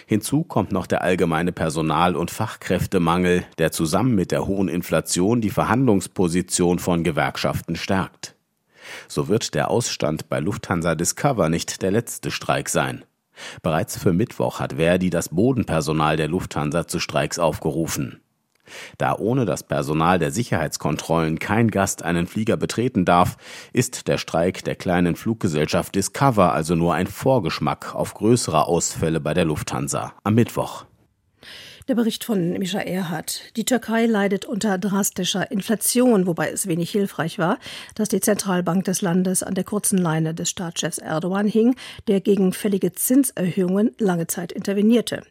Hinzu 0.06 0.44
kommt 0.44 0.72
noch 0.72 0.86
der 0.86 1.02
allgemeine 1.02 1.52
Personal- 1.52 2.16
und 2.16 2.30
Fachkräftemangel, 2.30 3.44
der 3.58 3.72
zusammen 3.72 4.14
mit 4.14 4.30
der 4.30 4.46
hohen 4.46 4.68
Inflation 4.68 5.40
die 5.40 5.50
Verhandlungsposition 5.50 6.78
von 6.78 7.04
Gewerkschaften 7.04 7.76
stärkt. 7.76 8.34
So 9.08 9.28
wird 9.28 9.54
der 9.54 9.70
Ausstand 9.70 10.28
bei 10.28 10.40
Lufthansa 10.40 10.94
Discover 10.94 11.48
nicht 11.48 11.82
der 11.82 11.90
letzte 11.90 12.30
Streik 12.30 12.68
sein. 12.68 13.04
Bereits 13.62 13.98
für 13.98 14.12
Mittwoch 14.12 14.60
hat 14.60 14.74
Verdi 14.74 15.10
das 15.10 15.30
Bodenpersonal 15.30 16.16
der 16.16 16.28
Lufthansa 16.28 16.86
zu 16.86 16.98
Streiks 16.98 17.38
aufgerufen. 17.38 18.21
Da 18.98 19.16
ohne 19.16 19.44
das 19.44 19.62
Personal 19.62 20.18
der 20.18 20.30
Sicherheitskontrollen 20.30 21.38
kein 21.38 21.70
Gast 21.70 22.02
einen 22.02 22.26
Flieger 22.26 22.56
betreten 22.56 23.04
darf, 23.04 23.36
ist 23.72 24.08
der 24.08 24.18
Streik 24.18 24.64
der 24.64 24.76
kleinen 24.76 25.16
Fluggesellschaft 25.16 25.94
Discover 25.94 26.52
also 26.52 26.74
nur 26.74 26.94
ein 26.94 27.06
Vorgeschmack 27.06 27.94
auf 27.94 28.14
größere 28.14 28.66
Ausfälle 28.66 29.20
bei 29.20 29.34
der 29.34 29.44
Lufthansa 29.44 30.12
am 30.24 30.34
Mittwoch. 30.34 30.84
Der 31.88 31.96
Bericht 31.96 32.22
von 32.22 32.52
Mischa 32.52 32.78
Erhardt. 32.78 33.40
Die 33.56 33.64
Türkei 33.64 34.06
leidet 34.06 34.44
unter 34.44 34.78
drastischer 34.78 35.50
Inflation, 35.50 36.28
wobei 36.28 36.48
es 36.48 36.68
wenig 36.68 36.92
hilfreich 36.92 37.40
war, 37.40 37.58
dass 37.96 38.08
die 38.08 38.20
Zentralbank 38.20 38.84
des 38.84 39.02
Landes 39.02 39.42
an 39.42 39.54
der 39.54 39.64
kurzen 39.64 39.98
Leine 39.98 40.32
des 40.32 40.48
Staatschefs 40.48 40.98
Erdogan 40.98 41.48
hing, 41.48 41.74
der 42.06 42.20
gegen 42.20 42.52
fällige 42.52 42.92
Zinserhöhungen 42.92 43.96
lange 43.98 44.28
Zeit 44.28 44.52
intervenierte. 44.52 45.24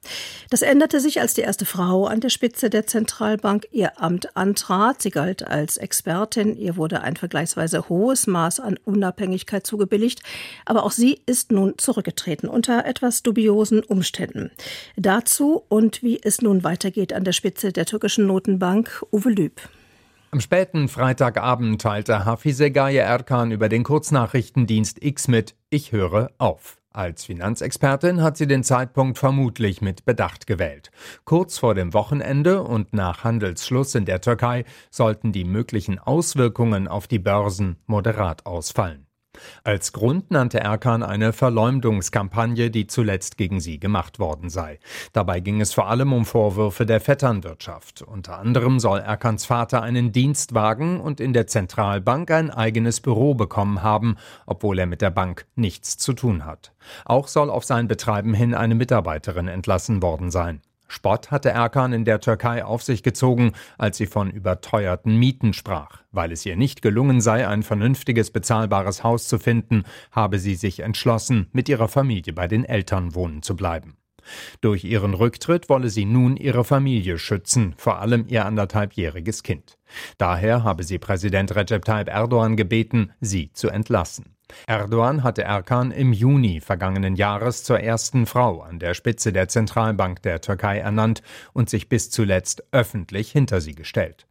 Das 0.49 0.61
änderte 0.61 0.99
sich, 0.99 1.21
als 1.21 1.33
die 1.35 1.41
erste 1.41 1.63
Frau 1.63 2.05
an 2.05 2.19
der 2.19 2.27
Spitze 2.27 2.69
der 2.69 2.85
Zentralbank 2.85 3.67
ihr 3.71 4.01
Amt 4.01 4.35
antrat. 4.35 5.01
Sie 5.01 5.09
galt 5.09 5.47
als 5.47 5.77
Expertin. 5.77 6.57
Ihr 6.57 6.75
wurde 6.75 7.01
ein 7.01 7.15
vergleichsweise 7.15 7.87
hohes 7.87 8.27
Maß 8.27 8.59
an 8.59 8.77
Unabhängigkeit 8.83 9.65
zugebilligt. 9.65 10.21
Aber 10.65 10.83
auch 10.83 10.91
sie 10.91 11.21
ist 11.25 11.53
nun 11.53 11.77
zurückgetreten 11.77 12.49
unter 12.49 12.85
etwas 12.85 13.23
dubiosen 13.23 13.81
Umständen. 13.81 14.51
Dazu 14.97 15.63
und 15.69 16.03
wie 16.03 16.19
es 16.21 16.40
nun 16.41 16.63
weitergeht 16.63 17.13
an 17.13 17.23
der 17.23 17.31
Spitze 17.31 17.71
der 17.71 17.85
türkischen 17.85 18.27
Notenbank, 18.27 19.03
Uwe 19.11 19.29
Lüb. 19.29 19.61
Am 20.31 20.39
späten 20.39 20.87
Freitagabend 20.87 21.81
teilte 21.81 22.23
Hafize 22.23 22.71
Gaye 22.71 22.99
Erkan 22.99 23.51
über 23.51 23.67
den 23.67 23.83
Kurznachrichtendienst 23.83 25.03
X 25.03 25.27
mit 25.27 25.55
Ich 25.69 25.91
höre 25.91 26.31
auf. 26.37 26.77
Als 26.93 27.25
Finanzexpertin 27.25 28.21
hat 28.21 28.35
sie 28.35 28.47
den 28.47 28.63
Zeitpunkt 28.63 29.17
vermutlich 29.17 29.81
mit 29.81 30.05
Bedacht 30.05 30.45
gewählt. 30.47 30.91
Kurz 31.23 31.57
vor 31.57 31.73
dem 31.73 31.93
Wochenende 31.93 32.63
und 32.63 32.93
nach 32.93 33.23
Handelsschluss 33.23 33.95
in 33.95 34.05
der 34.05 34.19
Türkei 34.19 34.65
sollten 34.89 35.31
die 35.31 35.45
möglichen 35.45 35.99
Auswirkungen 35.99 36.89
auf 36.89 37.07
die 37.07 37.19
Börsen 37.19 37.77
moderat 37.85 38.45
ausfallen. 38.45 39.07
Als 39.63 39.93
Grund 39.93 40.31
nannte 40.31 40.59
Erkan 40.59 41.03
eine 41.03 41.33
Verleumdungskampagne, 41.33 42.71
die 42.71 42.87
zuletzt 42.87 43.37
gegen 43.37 43.59
sie 43.59 43.79
gemacht 43.79 44.19
worden 44.19 44.49
sei. 44.49 44.79
Dabei 45.13 45.39
ging 45.39 45.61
es 45.61 45.73
vor 45.73 45.87
allem 45.87 46.13
um 46.13 46.25
Vorwürfe 46.25 46.85
der 46.85 46.99
Vetternwirtschaft. 46.99 48.01
Unter 48.01 48.39
anderem 48.39 48.79
soll 48.79 48.99
Erkans 48.99 49.45
Vater 49.45 49.81
einen 49.81 50.11
Dienstwagen 50.11 50.99
und 50.99 51.19
in 51.19 51.33
der 51.33 51.47
Zentralbank 51.47 52.31
ein 52.31 52.51
eigenes 52.51 53.01
Büro 53.01 53.33
bekommen 53.33 53.83
haben, 53.83 54.17
obwohl 54.45 54.79
er 54.79 54.85
mit 54.85 55.01
der 55.01 55.11
Bank 55.11 55.45
nichts 55.55 55.97
zu 55.97 56.13
tun 56.13 56.45
hat. 56.45 56.73
Auch 57.05 57.27
soll 57.27 57.49
auf 57.49 57.63
sein 57.63 57.87
Betreiben 57.87 58.33
hin 58.33 58.53
eine 58.53 58.75
Mitarbeiterin 58.75 59.47
entlassen 59.47 60.01
worden 60.01 60.31
sein. 60.31 60.61
Spott 60.91 61.31
hatte 61.31 61.49
Erkan 61.49 61.93
in 61.93 62.03
der 62.03 62.19
Türkei 62.19 62.65
auf 62.65 62.83
sich 62.83 63.01
gezogen, 63.01 63.53
als 63.77 63.95
sie 63.95 64.07
von 64.07 64.29
überteuerten 64.29 65.15
Mieten 65.15 65.53
sprach. 65.53 66.01
Weil 66.11 66.33
es 66.33 66.45
ihr 66.45 66.57
nicht 66.57 66.81
gelungen 66.81 67.21
sei, 67.21 67.47
ein 67.47 67.63
vernünftiges, 67.63 68.31
bezahlbares 68.31 69.01
Haus 69.01 69.29
zu 69.29 69.39
finden, 69.39 69.85
habe 70.11 70.37
sie 70.37 70.55
sich 70.55 70.81
entschlossen, 70.81 71.47
mit 71.53 71.69
ihrer 71.69 71.87
Familie 71.87 72.33
bei 72.33 72.49
den 72.49 72.65
Eltern 72.65 73.15
wohnen 73.15 73.41
zu 73.41 73.55
bleiben. 73.55 73.95
Durch 74.59 74.83
ihren 74.83 75.13
Rücktritt 75.13 75.69
wolle 75.69 75.89
sie 75.89 76.03
nun 76.03 76.35
ihre 76.35 76.65
Familie 76.65 77.17
schützen, 77.17 77.73
vor 77.77 77.99
allem 77.99 78.25
ihr 78.27 78.45
anderthalbjähriges 78.45 79.43
Kind. 79.43 79.77
Daher 80.17 80.65
habe 80.65 80.83
sie 80.83 80.99
Präsident 80.99 81.55
Recep 81.55 81.85
Tayyip 81.85 82.09
Erdogan 82.09 82.57
gebeten, 82.57 83.13
sie 83.21 83.51
zu 83.53 83.69
entlassen. 83.69 84.35
Erdogan 84.67 85.23
hatte 85.23 85.43
Erkan 85.43 85.91
im 85.91 86.13
Juni 86.13 86.61
vergangenen 86.61 87.15
Jahres 87.15 87.63
zur 87.63 87.79
ersten 87.79 88.25
Frau 88.25 88.61
an 88.61 88.79
der 88.79 88.93
Spitze 88.93 89.33
der 89.33 89.47
Zentralbank 89.47 90.21
der 90.21 90.41
Türkei 90.41 90.79
ernannt 90.79 91.21
und 91.53 91.69
sich 91.69 91.89
bis 91.89 92.09
zuletzt 92.09 92.63
öffentlich 92.71 93.31
hinter 93.31 93.61
sie 93.61 93.75
gestellt. 93.75 94.27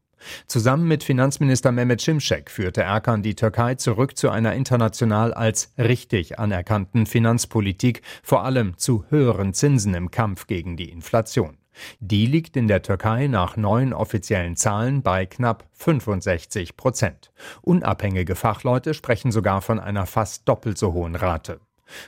Zusammen 0.47 0.87
mit 0.87 1.05
Finanzminister 1.05 1.73
Mehmet 1.73 2.03
Şimşek 2.03 2.51
führte 2.51 2.83
Erkan 2.83 3.23
die 3.23 3.35
Türkei 3.35 3.77
zurück 3.77 4.17
zu 4.17 4.31
einer 4.31 4.55
international 4.55 5.33
als 5.33 5.73
richtig 5.79 6.39
anerkannten 6.39 7.07
Finanzpolitik, 7.07 8.03
vor 8.23 8.45
allem 8.45 8.77
zu 8.77 9.05
höheren 9.09 9.55
Zinsen 9.55 9.95
im 9.95 10.11
Kampf 10.11 10.47
gegen 10.47 10.77
die 10.77 10.91
Inflation. 10.91 11.60
Die 12.01 12.27
liegt 12.27 12.57
in 12.57 12.69
der 12.69 12.83
Türkei 12.83 13.27
nach 13.27 13.57
neuen 13.57 13.93
offiziellen 13.93 14.57
Zahlen 14.57 15.03
bei 15.03 15.27
knapp 15.27 15.65
65 15.73 16.77
Prozent. 16.77 17.33
Unabhängige 17.63 18.35
Fachleute 18.35 18.95
sprechen 18.95 19.33
sogar 19.33 19.63
von 19.63 19.81
einer 19.81 20.07
fast 20.07 20.49
doppelt 20.49 20.79
so 20.79 20.93
hohen 20.93 21.17
Rate. 21.17 21.61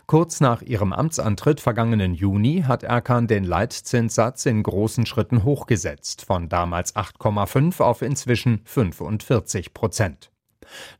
Kurz 0.06 0.40
nach 0.40 0.62
ihrem 0.62 0.92
Amtsantritt 0.92 1.60
vergangenen 1.60 2.14
Juni 2.14 2.64
hat 2.66 2.82
Erkan 2.82 3.26
den 3.26 3.44
Leitzinssatz 3.44 4.46
in 4.46 4.62
großen 4.62 5.06
Schritten 5.06 5.44
hochgesetzt, 5.44 6.24
von 6.24 6.48
damals 6.48 6.94
8,5 6.94 7.80
auf 7.80 8.02
inzwischen 8.02 8.60
45 8.64 9.74
Prozent. 9.74 10.30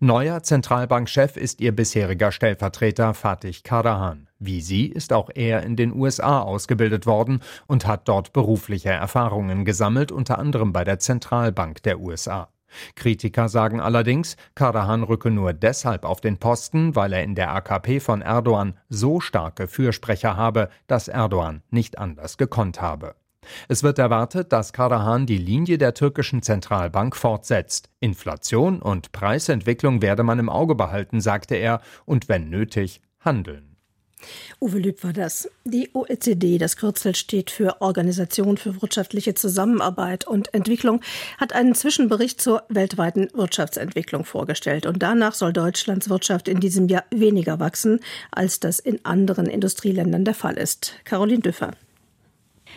Neuer 0.00 0.42
Zentralbankchef 0.42 1.36
ist 1.36 1.60
ihr 1.60 1.72
bisheriger 1.72 2.32
Stellvertreter 2.32 3.14
Fatih 3.14 3.62
Karahan. 3.62 4.28
Wie 4.44 4.60
sie 4.60 4.86
ist 4.86 5.12
auch 5.12 5.30
er 5.32 5.62
in 5.62 5.76
den 5.76 5.94
USA 5.94 6.40
ausgebildet 6.40 7.06
worden 7.06 7.40
und 7.68 7.86
hat 7.86 8.08
dort 8.08 8.32
berufliche 8.32 8.88
Erfahrungen 8.88 9.64
gesammelt, 9.64 10.10
unter 10.10 10.40
anderem 10.40 10.72
bei 10.72 10.82
der 10.82 10.98
Zentralbank 10.98 11.84
der 11.84 12.00
USA. 12.00 12.48
Kritiker 12.96 13.48
sagen 13.48 13.80
allerdings, 13.80 14.36
Karahan 14.56 15.04
rücke 15.04 15.30
nur 15.30 15.52
deshalb 15.52 16.04
auf 16.04 16.20
den 16.20 16.38
Posten, 16.38 16.96
weil 16.96 17.12
er 17.12 17.22
in 17.22 17.36
der 17.36 17.54
AKP 17.54 18.00
von 18.00 18.20
Erdogan 18.20 18.74
so 18.88 19.20
starke 19.20 19.68
Fürsprecher 19.68 20.36
habe, 20.36 20.70
dass 20.88 21.06
Erdogan 21.06 21.62
nicht 21.70 21.98
anders 21.98 22.36
gekonnt 22.36 22.80
habe. 22.80 23.14
Es 23.68 23.84
wird 23.84 24.00
erwartet, 24.00 24.52
dass 24.52 24.72
Karahan 24.72 25.24
die 25.26 25.38
Linie 25.38 25.78
der 25.78 25.94
türkischen 25.94 26.42
Zentralbank 26.42 27.14
fortsetzt. 27.14 27.90
Inflation 28.00 28.82
und 28.82 29.12
Preisentwicklung 29.12 30.02
werde 30.02 30.24
man 30.24 30.40
im 30.40 30.48
Auge 30.48 30.74
behalten, 30.74 31.20
sagte 31.20 31.54
er, 31.54 31.80
und 32.06 32.28
wenn 32.28 32.50
nötig, 32.50 33.02
handeln. 33.20 33.71
Uwe 34.60 34.78
Lüb 34.78 35.02
war 35.04 35.12
das. 35.12 35.48
Die 35.64 35.90
OECD, 35.94 36.58
das 36.58 36.76
Kürzel 36.76 37.14
steht 37.14 37.50
für 37.50 37.80
Organisation 37.80 38.56
für 38.56 38.80
wirtschaftliche 38.80 39.34
Zusammenarbeit 39.34 40.26
und 40.26 40.52
Entwicklung, 40.54 41.00
hat 41.38 41.52
einen 41.52 41.74
Zwischenbericht 41.74 42.40
zur 42.40 42.62
weltweiten 42.68 43.28
Wirtschaftsentwicklung 43.34 44.24
vorgestellt. 44.24 44.86
Und 44.86 45.02
danach 45.02 45.34
soll 45.34 45.52
Deutschlands 45.52 46.08
Wirtschaft 46.08 46.48
in 46.48 46.60
diesem 46.60 46.88
Jahr 46.88 47.04
weniger 47.10 47.60
wachsen, 47.60 48.00
als 48.30 48.60
das 48.60 48.78
in 48.78 49.04
anderen 49.04 49.46
Industrieländern 49.46 50.24
der 50.24 50.34
Fall 50.34 50.56
ist. 50.56 50.94
Caroline 51.04 51.42
Düffer. 51.42 51.72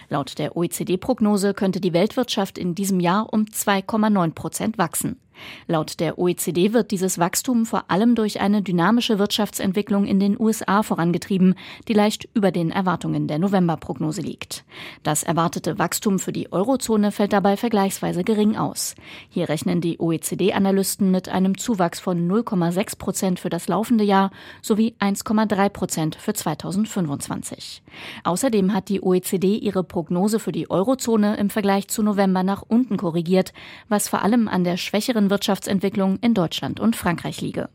Laut 0.09 0.37
der 0.37 0.55
OECD-Prognose 0.55 1.53
könnte 1.53 1.79
die 1.79 1.93
Weltwirtschaft 1.93 2.57
in 2.57 2.75
diesem 2.75 2.99
Jahr 2.99 3.31
um 3.31 3.45
2,9 3.45 4.33
Prozent 4.33 4.77
wachsen. 4.77 5.19
Laut 5.67 5.99
der 5.99 6.17
OECD 6.17 6.73
wird 6.73 6.91
dieses 6.91 7.19
Wachstum 7.19 7.65
vor 7.65 7.85
allem 7.89 8.15
durch 8.15 8.41
eine 8.41 8.61
dynamische 8.61 9.19
Wirtschaftsentwicklung 9.19 10.05
in 10.05 10.19
den 10.19 10.39
USA 10.39 10.83
vorangetrieben, 10.83 11.55
die 11.87 11.93
leicht 11.93 12.27
über 12.33 12.51
den 12.51 12.71
Erwartungen 12.71 13.27
der 13.27 13.39
Novemberprognose 13.39 14.21
liegt. 14.21 14.65
Das 15.03 15.23
erwartete 15.23 15.79
Wachstum 15.79 16.19
für 16.19 16.31
die 16.31 16.51
Eurozone 16.51 17.11
fällt 17.11 17.33
dabei 17.33 17.57
vergleichsweise 17.57 18.23
gering 18.23 18.55
aus. 18.55 18.95
Hier 19.29 19.49
rechnen 19.49 19.81
die 19.81 19.99
OECD-Analysten 19.99 21.11
mit 21.11 21.29
einem 21.29 21.57
Zuwachs 21.57 21.99
von 21.99 22.29
0,6 22.29 22.97
Prozent 22.97 23.39
für 23.39 23.49
das 23.49 23.67
laufende 23.67 24.03
Jahr 24.03 24.31
sowie 24.61 24.95
1,3 24.99 25.69
Prozent 25.69 26.15
für 26.15 26.33
2025. 26.33 27.83
Außerdem 28.23 28.73
hat 28.73 28.89
die 28.89 29.01
OECD 29.01 29.57
ihre 29.57 29.83
Prognose 29.83 30.39
für 30.39 30.51
die 30.51 30.69
Eurozone 30.69 31.37
im 31.37 31.49
Vergleich 31.49 31.87
zu 31.87 32.03
November 32.03 32.43
nach 32.43 32.63
unten 32.67 32.97
korrigiert, 32.97 33.53
was 33.89 34.09
vor 34.09 34.21
allem 34.23 34.47
an 34.47 34.63
der 34.63 34.77
schwächeren 34.77 35.24
Wirtschaftsentwicklung 35.29 36.17
in 36.21 36.33
Deutschland 36.33 36.79
und 36.79 36.95
Frankreich 36.95 37.41
liege. 37.41 37.69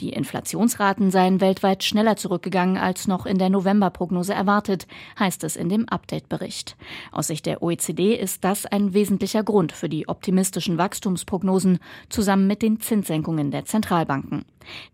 Die 0.00 0.10
Inflationsraten 0.10 1.10
seien 1.10 1.40
weltweit 1.40 1.84
schneller 1.84 2.16
zurückgegangen 2.16 2.78
als 2.78 3.06
noch 3.06 3.26
in 3.26 3.38
der 3.38 3.50
Novemberprognose 3.50 4.32
erwartet, 4.32 4.86
heißt 5.18 5.44
es 5.44 5.56
in 5.56 5.68
dem 5.68 5.88
Update-Bericht. 5.88 6.76
Aus 7.12 7.26
Sicht 7.26 7.46
der 7.46 7.62
OECD 7.62 8.14
ist 8.14 8.44
das 8.44 8.66
ein 8.66 8.94
wesentlicher 8.94 9.42
Grund 9.42 9.72
für 9.72 9.88
die 9.88 10.08
optimistischen 10.08 10.78
Wachstumsprognosen 10.78 11.78
zusammen 12.08 12.46
mit 12.46 12.62
den 12.62 12.80
Zinssenkungen 12.80 13.50
der 13.50 13.64
Zentralbanken. 13.64 14.44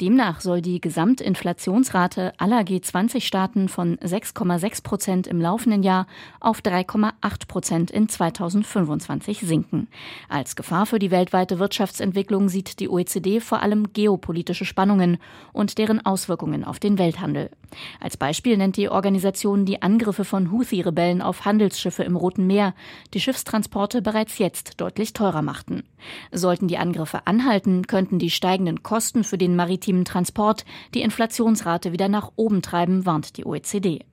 Demnach 0.00 0.40
soll 0.40 0.62
die 0.62 0.80
Gesamtinflationsrate 0.80 2.32
aller 2.38 2.60
G20-Staaten 2.60 3.68
von 3.68 3.96
6,6 3.98 4.82
Prozent 4.82 5.26
im 5.26 5.40
laufenden 5.40 5.82
Jahr 5.82 6.06
auf 6.40 6.60
3,8 6.60 7.48
Prozent 7.48 7.90
in 7.90 8.08
2025 8.08 9.40
sinken. 9.40 9.88
Als 10.28 10.56
Gefahr 10.56 10.86
für 10.86 10.98
die 10.98 11.10
weltweite 11.10 11.58
Wirtschaftsentwicklung 11.58 12.48
sieht 12.48 12.80
die 12.80 12.88
OECD 12.88 13.40
vor 13.40 13.62
allem 13.62 13.92
geopolitische 13.92 14.64
Spannungen 14.64 15.18
und 15.52 15.78
deren 15.78 16.04
Auswirkungen 16.04 16.64
auf 16.64 16.78
den 16.78 16.98
Welthandel. 16.98 17.50
Als 18.00 18.16
Beispiel 18.16 18.56
nennt 18.56 18.76
die 18.76 18.88
Organisation 18.88 19.64
die 19.64 19.82
Angriffe 19.82 20.24
von 20.24 20.52
Houthi-Rebellen 20.52 21.22
auf 21.22 21.44
Handelsschiffe 21.44 22.04
im 22.04 22.16
Roten 22.16 22.46
Meer, 22.46 22.74
die 23.14 23.20
Schiffstransporte 23.20 24.02
bereits 24.02 24.38
jetzt 24.38 24.80
deutlich 24.80 25.12
teurer 25.12 25.42
machten. 25.42 25.82
Sollten 26.30 26.68
die 26.68 26.78
Angriffe 26.78 27.26
anhalten, 27.26 27.86
könnten 27.86 28.18
die 28.18 28.30
steigenden 28.30 28.82
Kosten 28.82 29.24
für 29.24 29.38
den 29.38 29.55
maritimen 29.56 30.04
Transport 30.04 30.64
die 30.94 31.02
Inflationsrate 31.02 31.92
wieder 31.92 32.08
nach 32.08 32.30
oben 32.36 32.62
treiben, 32.62 33.06
warnt 33.06 33.36
die 33.36 33.44
OECD. 33.44 34.04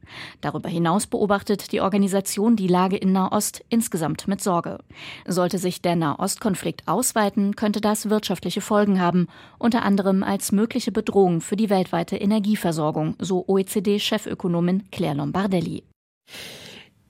Darüber 0.42 0.70
hinaus 0.70 1.08
beobachtet 1.08 1.72
die 1.72 1.82
Organisation 1.82 2.56
die 2.56 2.68
Lage 2.68 2.98
in 2.98 3.12
Nahost 3.12 3.64
insgesamt 3.70 4.28
mit 4.28 4.42
Sorge. 4.42 4.80
Sollte 5.28 5.58
sich 5.58 5.82
der 5.82 5.96
Nahostkonflikt 5.96 6.88
ausweiten, 6.88 7.56
könnte 7.56 7.82
das 7.82 8.10
wirtschaftliche 8.10 8.62
Folgen 8.62 9.00
haben, 9.00 9.28
unter 9.60 9.84
anderem 9.84 10.24
als 10.24 10.52
mögliche 10.52 10.92
Bedrohung 10.92 11.42
für 11.42 11.56
die 11.56 11.70
weltweite 11.70 12.18
Energieversorgung, 12.18 13.16
so 13.20 13.46
OECD-Chefökonomin 13.48 14.84
Claire 14.92 15.16
Lombardelli. 15.16 15.84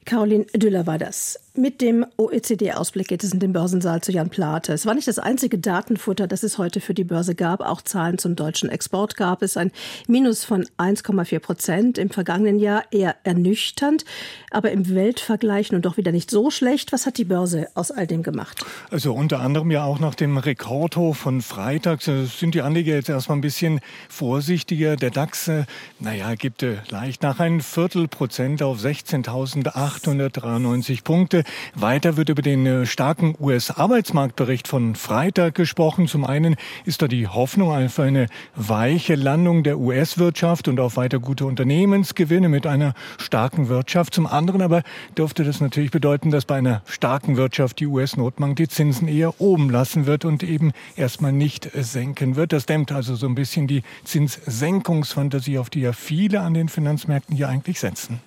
Caroline 0.06 0.46
Düller 0.54 0.86
war 0.86 0.98
das. 0.98 1.40
Mit 1.56 1.82
dem 1.82 2.04
OECD-Ausblick 2.18 3.10
geht 3.10 3.24
es 3.24 3.32
in 3.32 3.40
den 3.40 3.54
Börsensaal 3.54 4.02
zu 4.02 4.12
Jan 4.12 4.32
Plate. 4.32 4.74
Es 4.74 4.88
war 4.88 4.96
nicht 4.96 5.08
das 5.08 5.20
einzige 5.20 5.60
Datenfutter, 5.60 6.26
das 6.26 6.42
es 6.42 6.58
heute 6.58 6.82
für 6.82 6.96
die 6.96 7.04
Börse 7.04 7.36
gab. 7.36 7.62
Auch 7.62 7.84
Zahlen 7.84 8.18
zum 8.18 8.36
deutschen 8.36 8.70
Export 8.70 9.18
gab 9.18 9.44
es. 9.44 9.56
Ein 9.56 9.72
Minus 10.08 10.46
von 10.46 10.66
1,4 10.80 11.40
Prozent 11.40 12.00
im 12.00 12.10
vergangenen 12.10 12.58
Jahr. 12.58 12.86
Eher 12.90 13.18
ernüchternd, 13.24 14.04
aber 14.50 14.72
im 14.72 14.96
Weltvergleich 14.96 15.72
nun 15.72 15.84
doch 15.84 15.96
wieder 15.96 16.12
nicht 16.12 16.32
so 16.32 16.50
schlecht. 16.50 16.92
Was 16.92 17.06
hat 17.06 17.20
die 17.20 17.26
Börse 17.26 17.68
aus 17.76 17.92
all 17.92 18.08
dem 18.08 18.24
gemacht? 18.24 18.66
Also 18.90 19.14
unter 19.14 19.40
anderem 19.40 19.70
ja 19.70 19.84
auch 19.84 20.00
nach 20.00 20.16
dem 20.16 20.38
Rekordhoch 20.38 21.16
von 21.16 21.44
Freitag 21.44 22.02
sind 22.02 22.56
die 22.56 22.64
Anleger 22.64 22.96
jetzt 22.96 23.10
erstmal 23.10 23.38
ein 23.38 23.42
bisschen 23.42 23.80
vorsichtiger. 24.10 24.96
Der 24.96 25.12
DAX, 25.12 25.50
äh, 25.50 25.66
naja, 26.00 26.34
gibt 26.34 26.64
äh, 26.64 26.78
leicht 26.90 27.22
nach 27.22 27.40
ein 27.40 27.62
Viertel 27.62 28.08
Prozent 28.08 28.64
auf 28.64 28.80
16.893 28.80 31.04
Punkte. 31.04 31.43
Weiter 31.76 32.18
wird 32.18 32.30
über 32.30 32.42
den 32.42 32.66
äh, 32.66 32.86
starken 32.86 33.36
US-Arbeitsmarktbericht 33.40 34.68
von 34.68 34.96
Freitag 34.96 35.56
gesprochen. 35.56 36.08
Zum 36.08 36.26
einen 36.26 36.56
ist 36.86 37.02
da 37.02 37.08
die 37.08 37.28
Hoffnung 37.28 37.72
auf 37.72 38.00
eine 38.00 38.28
weiche 38.56 39.16
Landung 39.16 39.64
der 39.64 39.80
US-Wirtschaft 39.80 40.68
und 40.68 40.80
auf 40.80 40.98
weiter 40.98 41.20
gute 41.20 41.46
Unternehmensgewinne 41.46 42.50
mit 42.50 42.68
einer 42.68 42.94
starken 43.18 43.70
Wirtschaft. 43.70 44.14
Zum 44.14 44.28
anderen 44.28 44.62
aber 44.62 44.84
dürfte 45.18 45.44
das 45.44 45.62
natürlich 45.62 45.92
bedeuten, 45.92 46.32
dass 46.32 46.46
bei 46.46 46.56
einer 46.56 46.82
starken 46.86 47.38
Wirtschaft 47.38 47.80
die 47.80 47.88
US-Notbank 47.88 48.56
die 48.56 48.68
Zinsen 48.68 49.08
eher 49.08 49.40
oben 49.42 49.70
lassen 49.70 50.06
wird 50.06 50.26
und 50.26 50.44
eben 50.44 50.72
erstmal 50.96 51.32
nicht 51.32 51.70
senken 51.74 52.36
wird. 52.36 52.54
Das 52.54 52.66
dämmt 52.66 52.92
also 52.92 53.16
so 53.16 53.28
ein 53.28 53.36
bisschen 53.36 53.68
die 53.68 53.84
Zinssenkungsfantasie, 54.04 55.58
auf 55.58 55.70
die 55.70 55.82
ja 55.82 55.94
viele 55.94 56.42
an 56.42 56.54
den 56.54 56.70
Finanzmärkten 56.70 57.36
hier 57.36 57.50
eigentlich 57.50 57.80
setzen. 57.80 58.20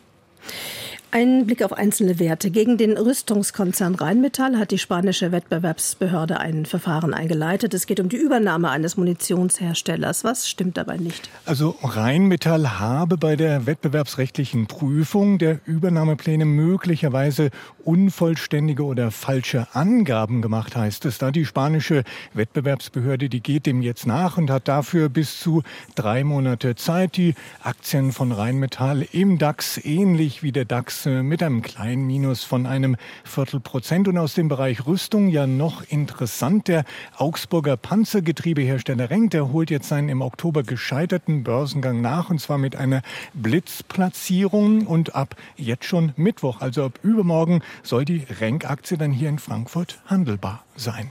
Ein 1.13 1.47
Blick 1.47 1.63
auf 1.63 1.73
einzelne 1.73 2.19
Werte. 2.19 2.51
Gegen 2.51 2.77
den 2.79 2.99
Rüstungskonzern 2.99 3.95
Rheinmetall 3.95 4.59
hat 4.59 4.73
die 4.73 4.79
spanische 4.79 5.31
Wettbewerbsbehörde 5.31 6.41
ein 6.41 6.67
Verfahren 6.67 7.15
eingeleitet. 7.15 7.73
Es 7.75 7.87
geht 7.87 8.01
um 8.01 8.09
die 8.09 8.17
Übernahme 8.17 8.71
eines 8.71 8.97
Munitionsherstellers. 8.97 10.25
Was 10.25 10.49
stimmt 10.49 10.77
dabei 10.77 10.97
nicht? 10.97 11.31
Also 11.45 11.77
Rheinmetall 11.81 12.81
habe 12.81 13.19
bei 13.19 13.37
der 13.37 13.67
wettbewerbsrechtlichen 13.67 14.67
Prüfung 14.67 15.39
der 15.39 15.61
Übernahmepläne 15.65 16.45
möglicherweise 16.45 17.51
unvollständige 17.85 18.85
oder 18.85 19.13
falsche 19.13 19.69
Angaben 19.75 20.43
gemacht, 20.43 20.75
heißt 20.75 21.05
es. 21.07 21.19
Da 21.19 21.31
die 21.31 21.47
spanische 21.47 22.03
Wettbewerbsbehörde, 22.35 23.29
die 23.29 23.41
geht 23.41 23.67
dem 23.67 23.81
jetzt 23.81 24.09
nach 24.09 24.39
und 24.39 24.51
hat 24.51 24.67
dafür 24.67 25.09
bis 25.09 25.39
zu 25.39 25.63
drei 25.95 26.25
Monate 26.25 26.75
Zeit, 26.75 27.17
die 27.17 27.37
Aktien 27.63 28.11
von 28.11 28.33
Rheinmetall 28.33 29.07
im 29.13 29.39
DAX 29.39 29.79
ähnlich 29.83 30.43
wie 30.43 30.51
der 30.51 30.65
DAX 30.65 30.96
mit 31.05 31.43
einem 31.43 31.61
kleinen 31.61 32.07
Minus 32.07 32.45
von 32.45 32.65
einem 32.65 32.97
Viertelprozent. 33.25 34.09
Und 34.09 34.17
aus 34.17 34.35
dem 34.35 34.49
Bereich 34.49 34.87
Rüstung 34.87 35.29
ja 35.29 35.47
noch 35.47 35.83
interessant. 35.89 36.69
Der 36.69 36.85
Augsburger 37.17 37.77
Panzergetriebehersteller 37.77 39.11
Renk, 39.11 39.33
der 39.33 39.53
holt 39.53 39.71
jetzt 39.71 39.89
seinen 39.89 40.09
im 40.09 40.23
Oktober 40.23 40.63
gescheiterten 40.63 41.45
Börsengang 41.45 42.01
nach 42.01 42.31
und 42.31 42.41
zwar 42.41 42.57
mit 42.57 42.77
einer 42.77 43.03
Blitzplatzierung. 43.35 44.87
Und 44.87 45.15
ab 45.15 45.37
jetzt 45.57 45.85
schon 45.85 46.13
Mittwoch, 46.17 46.61
also 46.61 46.85
ab 46.85 46.99
übermorgen, 47.03 47.63
soll 47.83 48.05
die 48.05 48.25
Renk-Aktie 48.41 48.97
dann 48.97 49.13
hier 49.13 49.29
in 49.29 49.39
Frankfurt 49.39 50.01
handelbar 50.07 50.65
sein. 50.77 51.11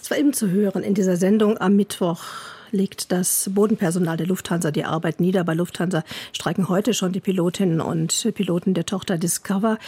Es 0.00 0.10
war 0.10 0.16
eben 0.16 0.32
zu 0.32 0.48
hören 0.48 0.82
in 0.82 0.94
dieser 0.94 1.16
Sendung 1.16 1.58
am 1.58 1.76
Mittwoch 1.76 2.22
legt 2.70 3.12
das 3.12 3.50
Bodenpersonal 3.52 4.16
der 4.16 4.26
Lufthansa 4.26 4.70
die 4.70 4.84
Arbeit 4.84 5.20
nieder. 5.20 5.44
Bei 5.44 5.54
Lufthansa 5.54 6.04
streiken 6.32 6.68
heute 6.68 6.94
schon 6.94 7.12
die 7.12 7.20
Pilotinnen 7.20 7.80
und 7.80 8.28
Piloten 8.34 8.74
der 8.74 8.86
Tochter 8.86 9.18
Discover. 9.18 9.78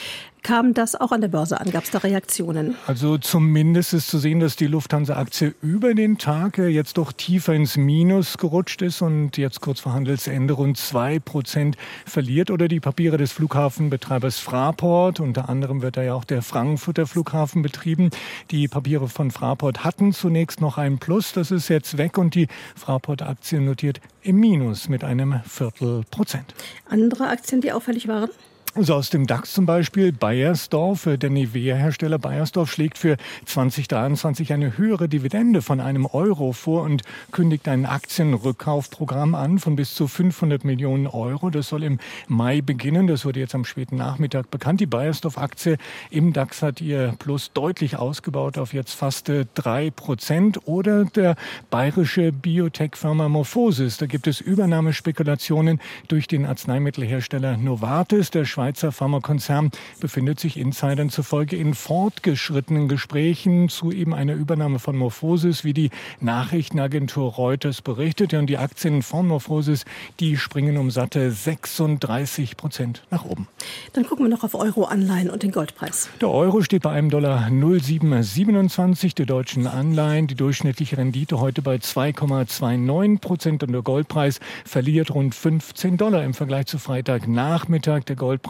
Kam 0.42 0.74
das 0.74 0.94
auch 0.94 1.12
an 1.12 1.20
der 1.20 1.28
Börse 1.28 1.60
an? 1.60 1.70
Gab 1.70 1.84
es 1.84 1.90
da 1.90 1.98
Reaktionen? 1.98 2.74
Also 2.86 3.18
zumindest 3.18 3.92
ist 3.92 4.08
zu 4.08 4.18
sehen, 4.18 4.40
dass 4.40 4.56
die 4.56 4.66
Lufthansa-Aktie 4.66 5.54
über 5.62 5.94
den 5.94 6.18
Tag 6.18 6.58
jetzt 6.58 6.96
doch 6.96 7.12
tiefer 7.12 7.54
ins 7.54 7.76
Minus 7.76 8.38
gerutscht 8.38 8.80
ist 8.82 9.02
und 9.02 9.36
jetzt 9.36 9.60
kurz 9.60 9.80
vor 9.80 9.92
Handelsende 9.92 10.54
rund 10.54 10.78
zwei 10.78 11.18
Prozent 11.18 11.76
verliert. 12.06 12.50
Oder 12.50 12.68
die 12.68 12.80
Papiere 12.80 13.18
des 13.18 13.32
Flughafenbetreibers 13.32 14.38
Fraport, 14.38 15.20
unter 15.20 15.48
anderem 15.48 15.82
wird 15.82 15.96
da 15.96 16.02
ja 16.02 16.14
auch 16.14 16.24
der 16.24 16.42
Frankfurter 16.42 17.06
Flughafen 17.06 17.62
betrieben. 17.62 18.10
Die 18.50 18.66
Papiere 18.68 19.08
von 19.08 19.30
Fraport 19.30 19.84
hatten 19.84 20.12
zunächst 20.12 20.60
noch 20.60 20.78
ein 20.78 20.98
Plus, 20.98 21.32
das 21.32 21.50
ist 21.50 21.68
jetzt 21.68 21.98
weg 21.98 22.16
und 22.16 22.34
die 22.34 22.48
Fraport-Aktie 22.76 23.60
notiert 23.60 24.00
im 24.22 24.36
Minus 24.36 24.88
mit 24.88 25.04
einem 25.04 25.40
Viertelprozent. 25.44 26.54
Andere 26.88 27.28
Aktien, 27.28 27.60
die 27.60 27.72
auffällig 27.72 28.08
waren? 28.08 28.30
Also 28.76 28.94
aus 28.94 29.10
dem 29.10 29.26
DAX 29.26 29.52
zum 29.52 29.66
Beispiel 29.66 30.12
Bayersdorf, 30.12 31.06
äh, 31.06 31.18
der 31.18 31.30
Nivea-Hersteller 31.30 32.20
Bayersdorf 32.20 32.70
schlägt 32.70 32.98
für 32.98 33.16
2023 33.44 34.52
eine 34.52 34.78
höhere 34.78 35.08
Dividende 35.08 35.60
von 35.60 35.80
einem 35.80 36.06
Euro 36.06 36.52
vor 36.52 36.82
und 36.82 37.02
kündigt 37.32 37.66
ein 37.66 37.84
Aktienrückkaufprogramm 37.84 39.34
an 39.34 39.58
von 39.58 39.74
bis 39.74 39.96
zu 39.96 40.06
500 40.06 40.64
Millionen 40.64 41.08
Euro. 41.08 41.50
Das 41.50 41.68
soll 41.68 41.82
im 41.82 41.98
Mai 42.28 42.60
beginnen. 42.60 43.08
Das 43.08 43.24
wurde 43.24 43.40
jetzt 43.40 43.56
am 43.56 43.64
späten 43.64 43.96
Nachmittag 43.96 44.52
bekannt. 44.52 44.78
Die 44.78 44.86
Bayersdorf-Aktie 44.86 45.76
im 46.10 46.32
DAX 46.32 46.62
hat 46.62 46.80
ihr 46.80 47.16
Plus 47.18 47.50
deutlich 47.52 47.96
ausgebaut 47.96 48.56
auf 48.56 48.72
jetzt 48.72 48.92
fast 48.92 49.30
äh, 49.30 49.46
drei 49.56 49.90
Prozent. 49.90 50.68
Oder 50.68 51.06
der 51.06 51.34
bayerische 51.70 52.30
Biotech-Firma 52.30 53.28
Morphosis. 53.28 53.96
Da 53.96 54.06
gibt 54.06 54.28
es 54.28 54.40
Übernahmespekulationen 54.40 55.80
durch 56.06 56.28
den 56.28 56.46
Arzneimittelhersteller 56.46 57.56
Novartis. 57.56 58.30
Der 58.30 58.44
Schweizer 58.60 58.92
Pharmakonzern 58.92 59.70
befindet 60.00 60.38
sich 60.38 60.58
Insidern 60.58 61.08
zufolge 61.08 61.56
in 61.56 61.72
fortgeschrittenen 61.72 62.88
Gesprächen 62.88 63.70
zu 63.70 63.90
eben 63.90 64.12
einer 64.12 64.34
Übernahme 64.34 64.78
von 64.78 64.98
Morphosis, 64.98 65.64
wie 65.64 65.72
die 65.72 65.88
Nachrichtenagentur 66.20 67.32
Reuters 67.32 67.80
berichtete. 67.80 68.38
Und 68.38 68.48
die 68.48 68.58
Aktien 68.58 69.00
von 69.00 69.26
Morphosis, 69.26 69.86
die 70.20 70.36
springen 70.36 70.76
um 70.76 70.90
satte 70.90 71.30
36 71.30 72.58
Prozent 72.58 73.02
nach 73.10 73.24
oben. 73.24 73.48
Dann 73.94 74.04
gucken 74.04 74.26
wir 74.26 74.30
noch 74.30 74.44
auf 74.44 74.54
Euro-Anleihen 74.54 75.30
und 75.30 75.42
den 75.42 75.52
Goldpreis. 75.52 76.10
Der 76.20 76.28
Euro 76.28 76.60
steht 76.60 76.82
bei 76.82 76.90
einem 76.90 77.08
Dollar 77.08 77.48
0,727 77.48 79.14
der 79.14 79.24
deutschen 79.24 79.66
Anleihen. 79.68 80.26
Die 80.26 80.34
durchschnittliche 80.34 80.98
Rendite 80.98 81.40
heute 81.40 81.62
bei 81.62 81.76
2,29 81.76 83.20
Prozent 83.20 83.62
und 83.62 83.72
der 83.72 83.80
Goldpreis 83.80 84.38
verliert 84.66 85.14
rund 85.14 85.34
15 85.34 85.96
Dollar 85.96 86.24
im 86.24 86.34
Vergleich 86.34 86.66
zu 86.66 86.78
Freitagnachmittag. 86.78 88.04
Der 88.04 88.16
Goldpreis 88.16 88.49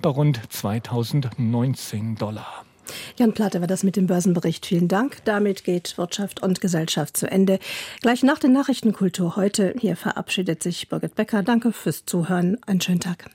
bei 0.00 0.08
rund 0.08 0.40
2019 0.50 2.16
Dollar. 2.16 2.64
Jan 3.16 3.32
Platte 3.32 3.60
war 3.60 3.66
das 3.66 3.82
mit 3.82 3.96
dem 3.96 4.06
Börsenbericht. 4.06 4.66
Vielen 4.66 4.88
Dank. 4.88 5.18
Damit 5.24 5.64
geht 5.64 5.96
Wirtschaft 5.98 6.42
und 6.42 6.60
Gesellschaft 6.60 7.16
zu 7.16 7.30
Ende. 7.30 7.58
Gleich 8.00 8.22
nach 8.22 8.38
der 8.38 8.50
Nachrichtenkultur 8.50 9.36
heute. 9.36 9.74
Hier 9.78 9.96
verabschiedet 9.96 10.62
sich 10.62 10.88
Birgit 10.88 11.14
Becker. 11.14 11.42
Danke 11.42 11.72
fürs 11.72 12.04
Zuhören. 12.06 12.58
Einen 12.66 12.80
schönen 12.80 13.00
Tag. 13.00 13.30